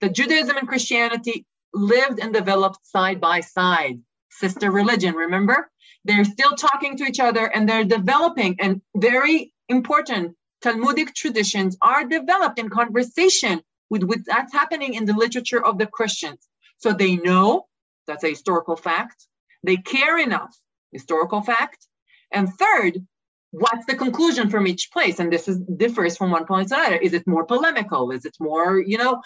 [0.00, 1.44] that Judaism and Christianity
[1.74, 4.00] lived and developed side by side.
[4.30, 5.70] Sister religion, remember?
[6.04, 8.56] They're still talking to each other and they're developing.
[8.60, 15.14] And very important Talmudic traditions are developed in conversation with, with that's happening in the
[15.14, 16.48] literature of the Christians.
[16.78, 17.66] So they know
[18.06, 19.26] that's a historical fact.
[19.62, 20.54] They care enough,
[20.92, 21.86] historical fact.
[22.32, 23.04] And third,
[23.50, 25.18] what's the conclusion from each place?
[25.18, 26.96] And this is differs from one point to another.
[26.96, 28.10] Is it more polemical?
[28.10, 29.22] Is it more, you know,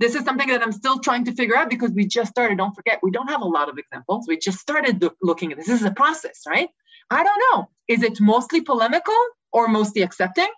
[0.00, 2.58] this is something that I'm still trying to figure out because we just started.
[2.58, 4.26] Don't forget, we don't have a lot of examples.
[4.26, 5.66] We just started looking at this.
[5.66, 6.68] This is a process, right?
[7.10, 7.68] I don't know.
[7.86, 9.14] Is it mostly polemical
[9.52, 10.48] or mostly accepting?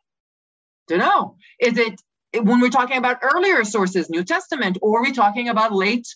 [0.88, 1.36] Don't know.
[1.60, 2.00] Is it
[2.40, 6.06] when we're talking about earlier sources, New Testament, or are we talking about late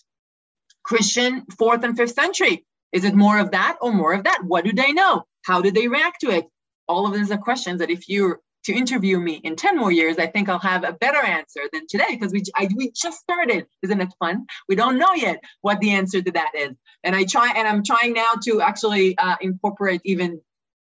[0.83, 2.65] Christian fourth and fifth century?
[2.91, 4.41] Is it more of that or more of that?
[4.45, 5.23] What do they know?
[5.45, 6.45] How do they react to it?
[6.87, 10.17] All of these are questions that if you're to interview me in 10 more years,
[10.19, 13.65] I think I'll have a better answer than today because we, I, we just started.
[13.81, 14.45] Isn't it fun?
[14.69, 16.71] We don't know yet what the answer to that is.
[17.03, 20.41] And I try, and I'm trying now to actually uh, incorporate even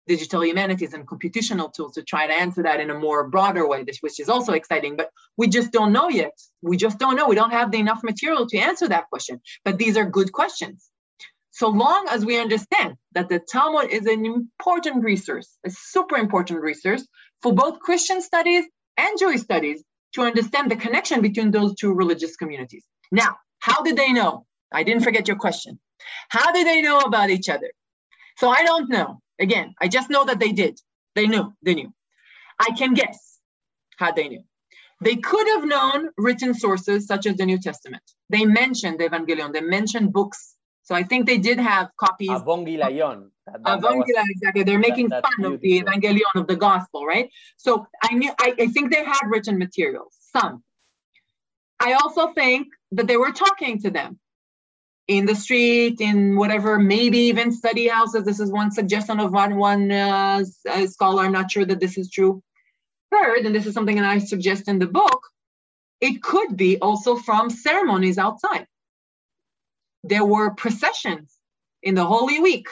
[0.08, 3.84] digital humanities and computational tools to try to answer that in a more broader way,
[4.02, 4.96] which is also exciting.
[4.96, 6.40] But we just don't know yet.
[6.62, 7.28] We just don't know.
[7.28, 9.42] We don't have the enough material to answer that question.
[9.64, 10.90] But these are good questions.
[11.52, 16.62] So long as we understand that the Talmud is an important resource, a super important
[16.62, 17.08] resource
[17.42, 18.66] for both Christian studies
[18.98, 19.82] and Jewish studies
[20.16, 22.84] to understand the connection between those two religious communities.
[23.12, 24.46] Now, how did they know?
[24.72, 25.80] I didn't forget your question.
[26.30, 27.72] How did they know about each other?
[28.38, 29.22] So I don't know.
[29.40, 30.80] Again, I just know that they did.
[31.16, 31.54] They knew.
[31.62, 31.94] They knew.
[32.60, 33.40] I can guess
[33.98, 34.44] how they knew.
[35.02, 38.04] They could have known written sources such as the New Testament.
[38.30, 39.52] They mentioned the Evangelion.
[39.52, 40.56] They mentioned books.
[40.84, 42.30] So I think they did have copies.
[42.30, 43.30] Evangelion.
[43.50, 44.64] Evangelion, exactly.
[44.64, 47.30] They're making that, fun of the Evangelion of the gospel, right?
[47.58, 48.32] So I knew.
[48.40, 50.16] I, I think they had written materials.
[50.36, 50.64] Some.
[51.80, 54.20] I also think that they were talking to them
[55.08, 58.24] in the street, in whatever, maybe even study houses.
[58.24, 60.44] This is one suggestion of one one uh,
[60.88, 61.24] scholar.
[61.24, 62.42] I'm not sure that this is true.
[63.12, 65.28] Third, and this is something that I suggest in the book,
[66.02, 68.68] it could be also from ceremonies outside.
[70.04, 71.36] There were processions
[71.84, 72.68] in the Holy Week,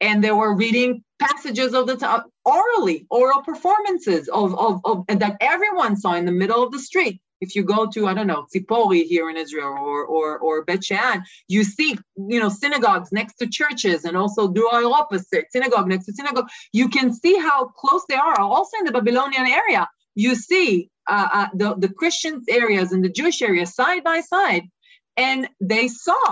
[0.00, 2.06] and they were reading passages of the t-
[2.44, 7.20] orally, oral performances of, of, of that everyone saw in the middle of the street
[7.42, 10.84] if you go to I don't know Tzipori here in Israel or or or Bet
[10.84, 16.06] Shean, you see you know synagogues next to churches and also dual opposite synagogue next
[16.06, 16.48] to synagogue.
[16.72, 18.38] You can see how close they are.
[18.40, 23.14] Also in the Babylonian area, you see uh, uh, the the Christian areas and the
[23.18, 24.64] Jewish areas side by side,
[25.16, 26.24] and they saw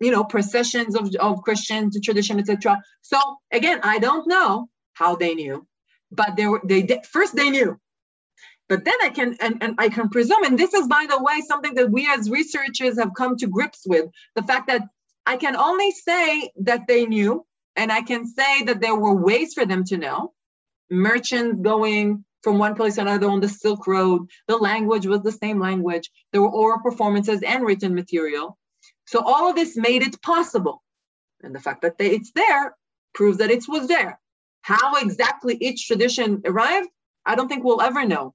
[0.00, 2.80] you know processions of of Christian tradition, etc.
[3.02, 3.18] So
[3.52, 5.66] again, I don't know how they knew,
[6.10, 6.80] but they were they
[7.16, 7.78] first they knew
[8.70, 11.40] but then I can and, and I can presume, and this is by the way,
[11.40, 14.06] something that we as researchers have come to grips with,
[14.36, 14.82] the fact that
[15.26, 17.44] I can only say that they knew,
[17.74, 20.34] and I can say that there were ways for them to know.
[20.88, 25.32] Merchants going from one place to another on the Silk Road, the language was the
[25.32, 26.08] same language.
[26.32, 28.56] There were oral performances and written material.
[29.06, 30.80] So all of this made it possible.
[31.42, 32.76] And the fact that they, it's there
[33.14, 34.20] proves that it was there.
[34.62, 36.88] How exactly each tradition arrived,
[37.26, 38.34] I don't think we'll ever know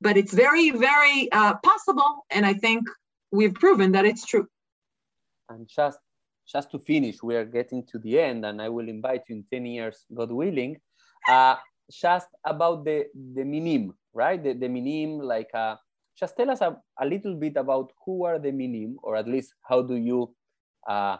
[0.00, 2.24] but it's very, very uh, possible.
[2.30, 2.88] And I think
[3.30, 4.48] we've proven that it's true.
[5.48, 5.98] And just,
[6.50, 9.44] just to finish, we are getting to the end, and I will invite you in
[9.52, 10.80] 10 years, God willing,
[11.28, 11.56] uh,
[11.90, 14.42] just about the, the minim, right?
[14.42, 15.76] The, the minim, like, uh,
[16.18, 19.54] just tell us a, a little bit about who are the minim, or at least
[19.62, 20.34] how do you
[20.88, 21.16] uh,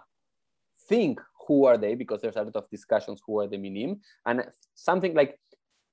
[0.88, 4.44] think who are they, because there's a lot of discussions who are the minim, and
[4.74, 5.38] something like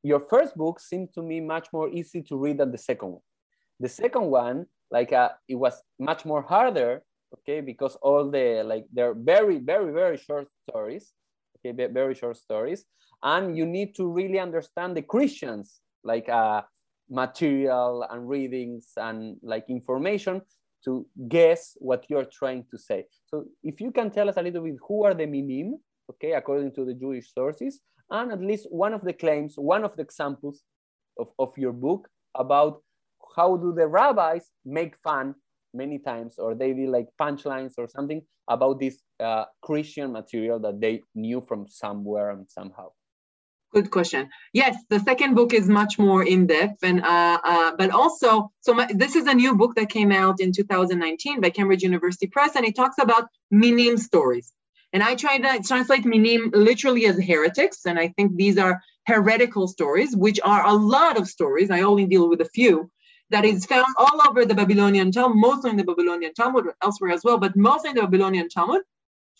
[0.04, 3.22] your first book seemed to me much more easy to read than the second one.
[3.80, 7.04] The second one, like uh, it was much more harder,
[7.40, 11.14] okay, because all the like they're very, very, very short stories,
[11.58, 12.86] okay, very short stories,
[13.22, 16.62] and you need to really understand the Christians, like uh,
[17.10, 20.42] material and readings and like information
[20.86, 23.06] to guess what you're trying to say.
[23.26, 25.80] So if you can tell us a little bit who are the minim,
[26.10, 29.96] okay, according to the Jewish sources, and at least one of the claims, one of
[29.96, 30.64] the examples
[31.20, 32.82] of, of your book about
[33.36, 35.36] how do the rabbis make fun
[35.74, 40.80] many times or they did like punchlines or something about this uh, Christian material that
[40.80, 42.90] they knew from somewhere and somehow.
[43.74, 44.30] Good question.
[44.54, 48.74] Yes, the second book is much more in depth, and uh, uh, but also, so
[48.74, 52.56] my, this is a new book that came out in 2019 by Cambridge University Press,
[52.56, 54.54] and it talks about minim stories.
[54.94, 57.86] And I try to translate minim literally as heretics.
[57.86, 61.70] And I think these are heretical stories, which are a lot of stories.
[61.70, 62.90] I only deal with a few
[63.30, 67.24] that is found all over the Babylonian Talmud, mostly in the Babylonian Talmud, elsewhere as
[67.24, 68.82] well, but mostly in the Babylonian Talmud,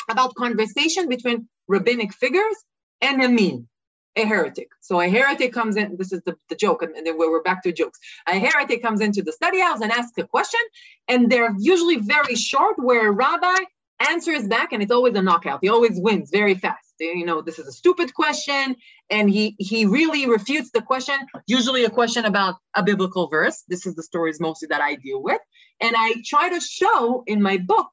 [0.10, 2.56] about conversation between rabbinic figures
[3.02, 3.68] and a min,
[4.16, 4.70] a heretic.
[4.82, 7.72] So a heretic comes in, this is the, the joke, and then we're back to
[7.72, 8.00] jokes.
[8.28, 10.60] A heretic comes into the study house and asks a question,
[11.08, 13.56] and they're usually very short, where a rabbi
[14.00, 15.60] answers back and it's always a knockout.
[15.62, 16.84] He always wins very fast.
[17.00, 18.76] You know this is a stupid question
[19.12, 23.64] and he he really refutes the question usually a question about a biblical verse.
[23.68, 25.42] This is the stories mostly that i deal with.
[25.80, 27.92] And i try to show in my book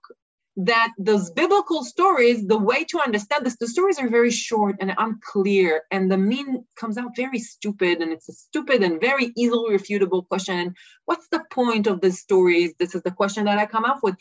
[0.56, 4.94] that those biblical stories the way to understand this the stories are very short and
[4.98, 9.76] unclear and the min comes out very stupid and it's a stupid and very easily
[9.76, 10.74] refutable question.
[11.06, 12.72] What's the point of the stories?
[12.78, 14.14] This is the question that i come up with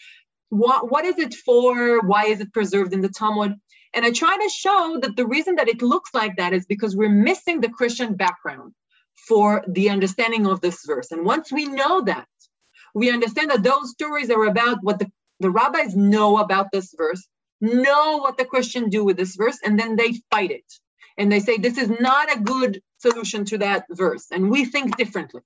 [0.50, 2.02] what, what is it for?
[2.02, 3.56] Why is it preserved in the Talmud?
[3.94, 6.96] And I try to show that the reason that it looks like that is because
[6.96, 8.74] we're missing the Christian background
[9.28, 11.12] for the understanding of this verse.
[11.12, 12.28] And once we know that,
[12.96, 17.28] we understand that those stories are about what the, the rabbis know about this verse,
[17.62, 20.66] know what the Christian do with this verse, and then they fight it.
[21.18, 24.28] And they say, this is not a good solution to that verse.
[24.32, 25.42] And we think differently.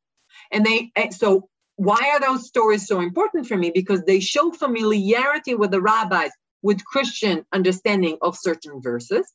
[0.52, 3.72] And they, eh, so why are those stories so important for me?
[3.72, 9.26] Because they show familiarity with the rabbis, with Christian understanding of certain verses,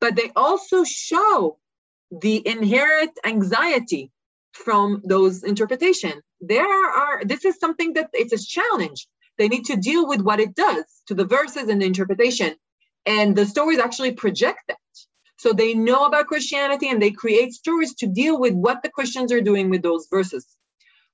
[0.00, 1.58] but they also show
[2.10, 4.10] the inherent anxiety
[4.52, 9.06] from those interpretation there are this is something that it's a challenge.
[9.38, 12.54] They need to deal with what it does to the verses and the interpretation.
[13.06, 14.78] And the stories actually project that.
[15.38, 19.32] So they know about Christianity and they create stories to deal with what the Christians
[19.32, 20.46] are doing with those verses.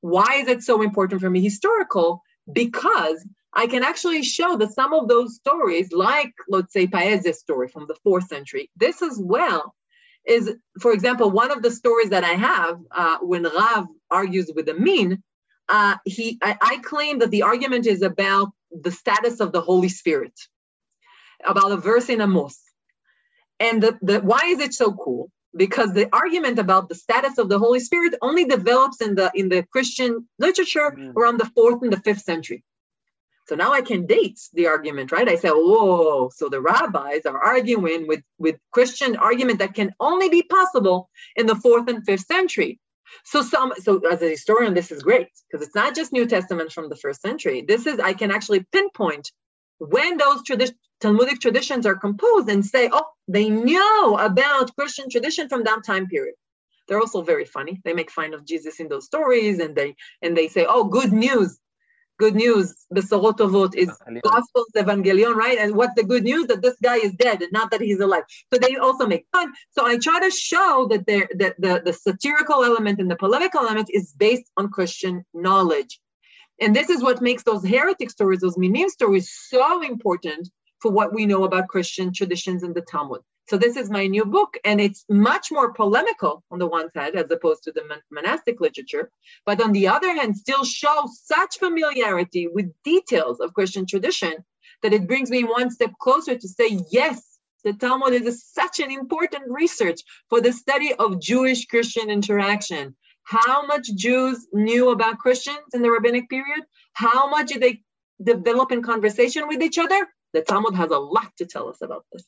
[0.00, 2.22] Why is it so important for me historical?
[2.52, 7.68] Because I can actually show that some of those stories, like let's say Paez's story
[7.68, 9.74] from the fourth century, this as well
[10.26, 14.68] is, for example, one of the stories that I have uh, when Rav argues with
[14.68, 15.22] a min,
[15.68, 19.88] uh, he I, I claim that the argument is about the status of the Holy
[19.88, 20.38] Spirit,
[21.44, 22.60] about a verse in Amos.
[23.58, 25.30] And the, the, why is it so cool?
[25.56, 29.48] Because the argument about the status of the Holy Spirit only develops in the in
[29.48, 31.14] the Christian literature mm.
[31.16, 32.62] around the fourth and the fifth century.
[33.48, 35.28] So now I can date the argument, right?
[35.28, 40.28] I say, whoa, so the rabbis are arguing with, with Christian argument that can only
[40.28, 42.80] be possible in the fourth and fifth century.
[43.24, 46.72] So some so as a historian, this is great because it's not just New Testament
[46.72, 47.64] from the first century.
[47.66, 49.30] This is I can actually pinpoint
[49.78, 55.48] when those tradi- Talmudic traditions are composed and say, oh, they know about Christian tradition
[55.48, 56.34] from that time period.
[56.88, 57.80] They're also very funny.
[57.84, 61.12] They make fun of Jesus in those stories, and they and they say, oh, good
[61.12, 61.58] news
[62.18, 63.90] good news, Besorot Tovot, is
[64.22, 65.58] Gospels, Evangelion, right?
[65.58, 66.46] And what's the good news?
[66.46, 68.24] That this guy is dead and not that he's alive.
[68.52, 69.52] So they also make fun.
[69.70, 73.60] So I try to show that, there, that the, the satirical element and the polemical
[73.60, 76.00] element is based on Christian knowledge.
[76.60, 80.48] And this is what makes those heretic stories, those minim stories, so important
[80.80, 83.20] for what we know about Christian traditions in the Talmud.
[83.48, 87.14] So this is my new book, and it's much more polemical on the one side
[87.14, 89.08] as opposed to the monastic literature,
[89.44, 94.34] but on the other hand, still shows such familiarity with details of Christian tradition
[94.82, 98.90] that it brings me one step closer to say, yes, the Talmud is such an
[98.90, 102.96] important research for the study of Jewish-Christian interaction.
[103.22, 106.64] How much Jews knew about Christians in the rabbinic period?
[106.92, 107.82] How much did they
[108.22, 110.08] develop in conversation with each other?
[110.32, 112.24] The Talmud has a lot to tell us about this.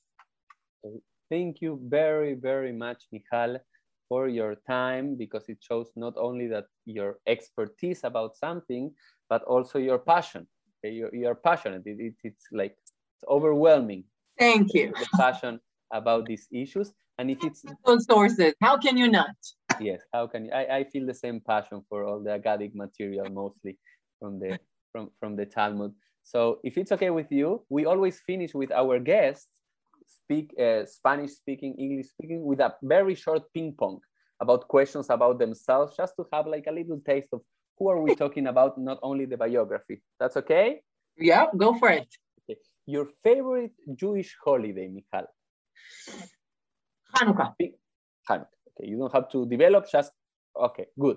[1.31, 3.59] Thank you very, very much, Michal,
[4.09, 8.95] for your time because it shows not only that your expertise about something,
[9.29, 10.47] but also your passion.
[10.83, 11.83] You're, you're passionate.
[11.85, 12.77] It, it, it's like
[13.15, 14.05] it's overwhelming.
[14.39, 14.93] Thank you.
[14.99, 15.61] The passion
[15.93, 16.93] about these issues.
[17.19, 19.35] And if it's those sources, how can you not?
[19.81, 20.53] Yes, how can you?
[20.53, 23.77] I, I feel the same passion for all the Agadic material, mostly
[24.21, 24.59] from the
[24.93, 25.93] from, from the Talmud.
[26.29, 29.49] So if it's okay with you, we always finish with our guests
[30.05, 34.01] speak uh, Spanish speaking, English speaking with a very short ping pong
[34.39, 37.41] about questions about themselves, just to have like a little taste of
[37.79, 40.03] who are we talking about, not only the biography.
[40.21, 40.83] That's okay?
[41.17, 42.09] Yeah, go for it.
[42.45, 42.61] Okay.
[42.85, 45.27] Your favorite Jewish holiday, Michal?
[47.17, 47.55] Hanukkah.
[48.29, 48.53] Hanukkah.
[48.69, 50.13] Okay, you don't have to develop, just
[50.55, 51.17] okay, good.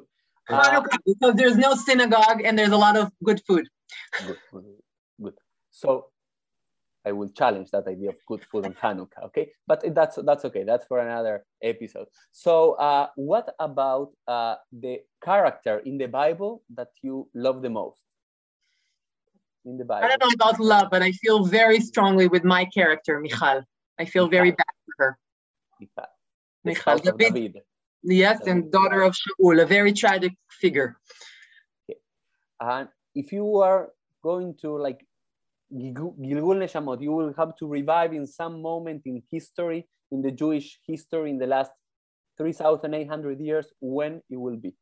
[0.50, 3.68] Hanukkah, uh, because there's no synagogue and there's a lot of good food.
[4.26, 4.64] Good, good,
[5.22, 5.36] good.
[5.70, 6.08] So
[7.06, 9.26] I will challenge that idea of good food on Hanukkah.
[9.26, 10.64] Okay, but that's that's okay.
[10.64, 12.08] That's for another episode.
[12.32, 18.02] So, uh, what about uh, the character in the Bible that you love the most?
[19.66, 22.66] In the Bible, I don't know about love, but I feel very strongly with my
[22.66, 23.64] character, Michal.
[24.00, 24.30] I feel Michal.
[24.30, 25.20] very bad for her.
[25.80, 26.06] Michal,
[26.64, 27.34] Michal, David.
[27.34, 27.62] David.
[28.04, 28.52] Yes, David.
[28.52, 30.98] and daughter of Shaul, a very tragic figure.
[31.90, 32.00] Okay.
[32.60, 33.90] And if you are
[34.24, 35.06] going to like
[35.74, 40.80] Gilgul Neshamot, you will have to revive in some moment in history, in the Jewish
[40.86, 41.72] history in the last
[42.38, 44.74] 3,800 years, when it will be.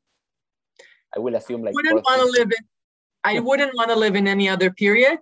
[1.16, 1.74] I will assume like.
[1.74, 2.66] Wouldn't want to live in,
[3.24, 5.20] I wouldn't want to live in any other period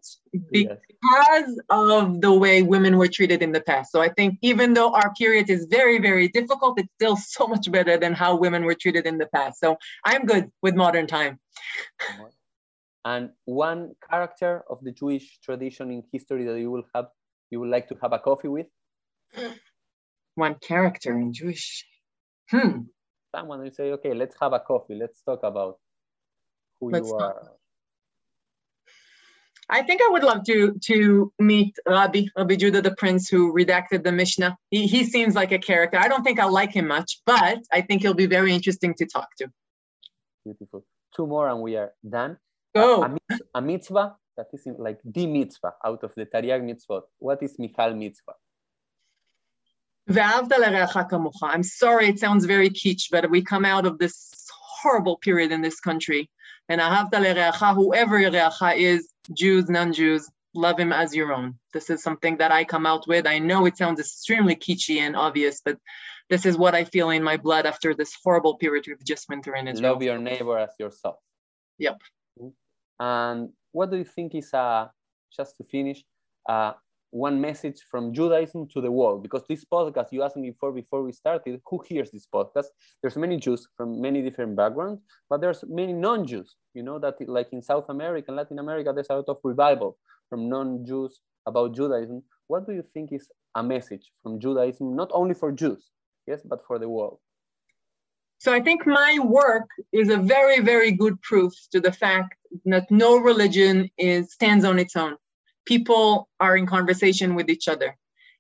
[0.52, 0.78] because
[1.24, 1.58] yes.
[1.70, 3.92] of the way women were treated in the past.
[3.92, 7.72] So I think even though our period is very, very difficult, it's still so much
[7.72, 9.60] better than how women were treated in the past.
[9.60, 11.40] So I'm good with modern time
[13.08, 17.06] and one character of the Jewish tradition in history that you will have,
[17.50, 18.68] you would like to have a coffee with?
[20.36, 21.86] One character in Jewish.
[22.52, 22.82] Hmm.
[23.34, 24.96] Someone will say, okay, let's have a coffee.
[24.96, 25.80] Let's talk about
[26.80, 27.34] who let's you are.
[27.34, 27.58] Talk.
[29.70, 30.58] I think I would love to
[30.90, 34.58] to meet Rabbi Rabbi Judah the Prince who redacted the Mishnah.
[34.70, 35.98] He, he seems like a character.
[35.98, 39.06] I don't think I like him much, but I think he'll be very interesting to
[39.06, 39.50] talk to.
[40.46, 40.86] Beautiful.
[41.16, 42.38] Two more and we are done.
[42.78, 43.04] Go.
[43.04, 47.04] A, a, mitzvah that is like the mitzvah out of the Tariag mitzvot.
[47.20, 48.34] What is Michal mitzvah?
[51.44, 54.32] I'm sorry, it sounds very kitsch, but we come out of this
[54.82, 56.30] horrible period in this country.
[56.70, 61.56] And i have ta'le'reyakha whoever reacha is, Jews, non-Jews, love him as your own.
[61.74, 63.28] This is something that I come out with.
[63.28, 65.78] I know it sounds extremely kitschy and obvious, but
[66.30, 69.46] this is what I feel in my blood after this horrible period we've just went
[69.46, 69.94] through in Israel.
[69.94, 71.18] Love your neighbor as yourself.
[71.80, 72.02] Yep.
[72.40, 72.50] Mm-hmm.
[73.00, 74.88] And what do you think is, uh,
[75.36, 76.04] just to finish,
[76.50, 76.74] uh,
[77.12, 79.24] one message from Judaism to the world?
[79.24, 82.66] Because this podcast, you asked me before, before we started, who hears this podcast?
[83.02, 87.54] There's many Jews from many different backgrounds, but there's many non-Jews, you know, that like
[87.54, 89.98] in South America, and Latin America, there's a lot of revival
[90.30, 92.24] from non-Jews about Judaism.
[92.48, 95.92] What do you think is a message from Judaism, not only for Jews,
[96.26, 97.20] yes, but for the world?
[98.40, 102.36] So I think my work is a very, very good proof to the fact
[102.66, 105.16] that no religion is stands on its own.
[105.66, 107.98] People are in conversation with each other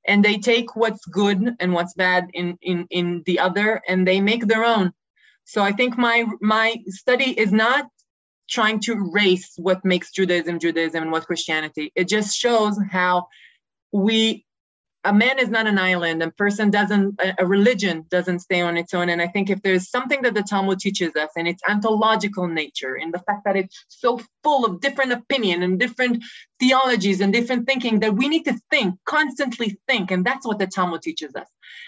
[0.07, 4.21] and they take what's good and what's bad in, in, in the other and they
[4.21, 4.93] make their own.
[5.43, 7.87] So I think my my study is not
[8.49, 11.91] trying to erase what makes Judaism Judaism and what Christianity.
[11.95, 13.27] It just shows how
[13.93, 14.45] we
[15.03, 16.21] a man is not an island.
[16.21, 19.09] A person doesn't, a religion doesn't stay on its own.
[19.09, 22.95] And I think if there's something that the Talmud teaches us, and its anthological nature,
[22.95, 26.23] in the fact that it's so full of different opinion and different
[26.59, 30.11] theologies and different thinking, that we need to think, constantly think.
[30.11, 31.47] And that's what the Talmud teaches us.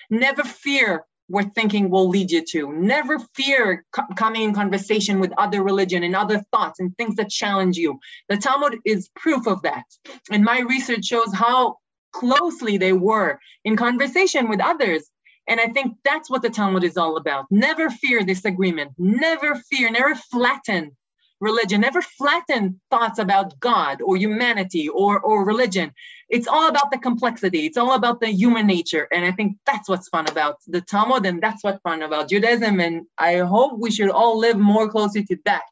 [0.10, 2.72] Never fear where thinking will lead you to.
[2.74, 7.30] Never fear co- coming in conversation with other religion and other thoughts and things that
[7.30, 7.99] challenge you.
[8.30, 9.84] The Talmud is proof of that.
[10.32, 11.78] And my research shows how
[12.12, 15.10] closely they were in conversation with others.
[15.47, 17.45] And I think that's what the Talmud is all about.
[17.49, 20.95] Never fear disagreement, never fear, never flatten
[21.39, 25.91] religion, never flatten thoughts about God or humanity or, or religion.
[26.30, 29.07] It's all about the complexity, it's all about the human nature.
[29.12, 32.80] And I think that's what's fun about the Talmud, and that's what's fun about Judaism.
[32.80, 35.64] And I hope we should all live more closely to that.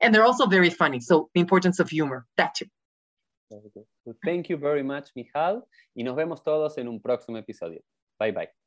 [0.00, 1.00] And they're also very funny.
[1.00, 2.66] So the importance of humor, that too.
[4.24, 5.66] Thank you very much, Michal.
[5.94, 7.82] Y nos vemos todos en un próximo episodio.
[8.18, 8.65] Bye bye.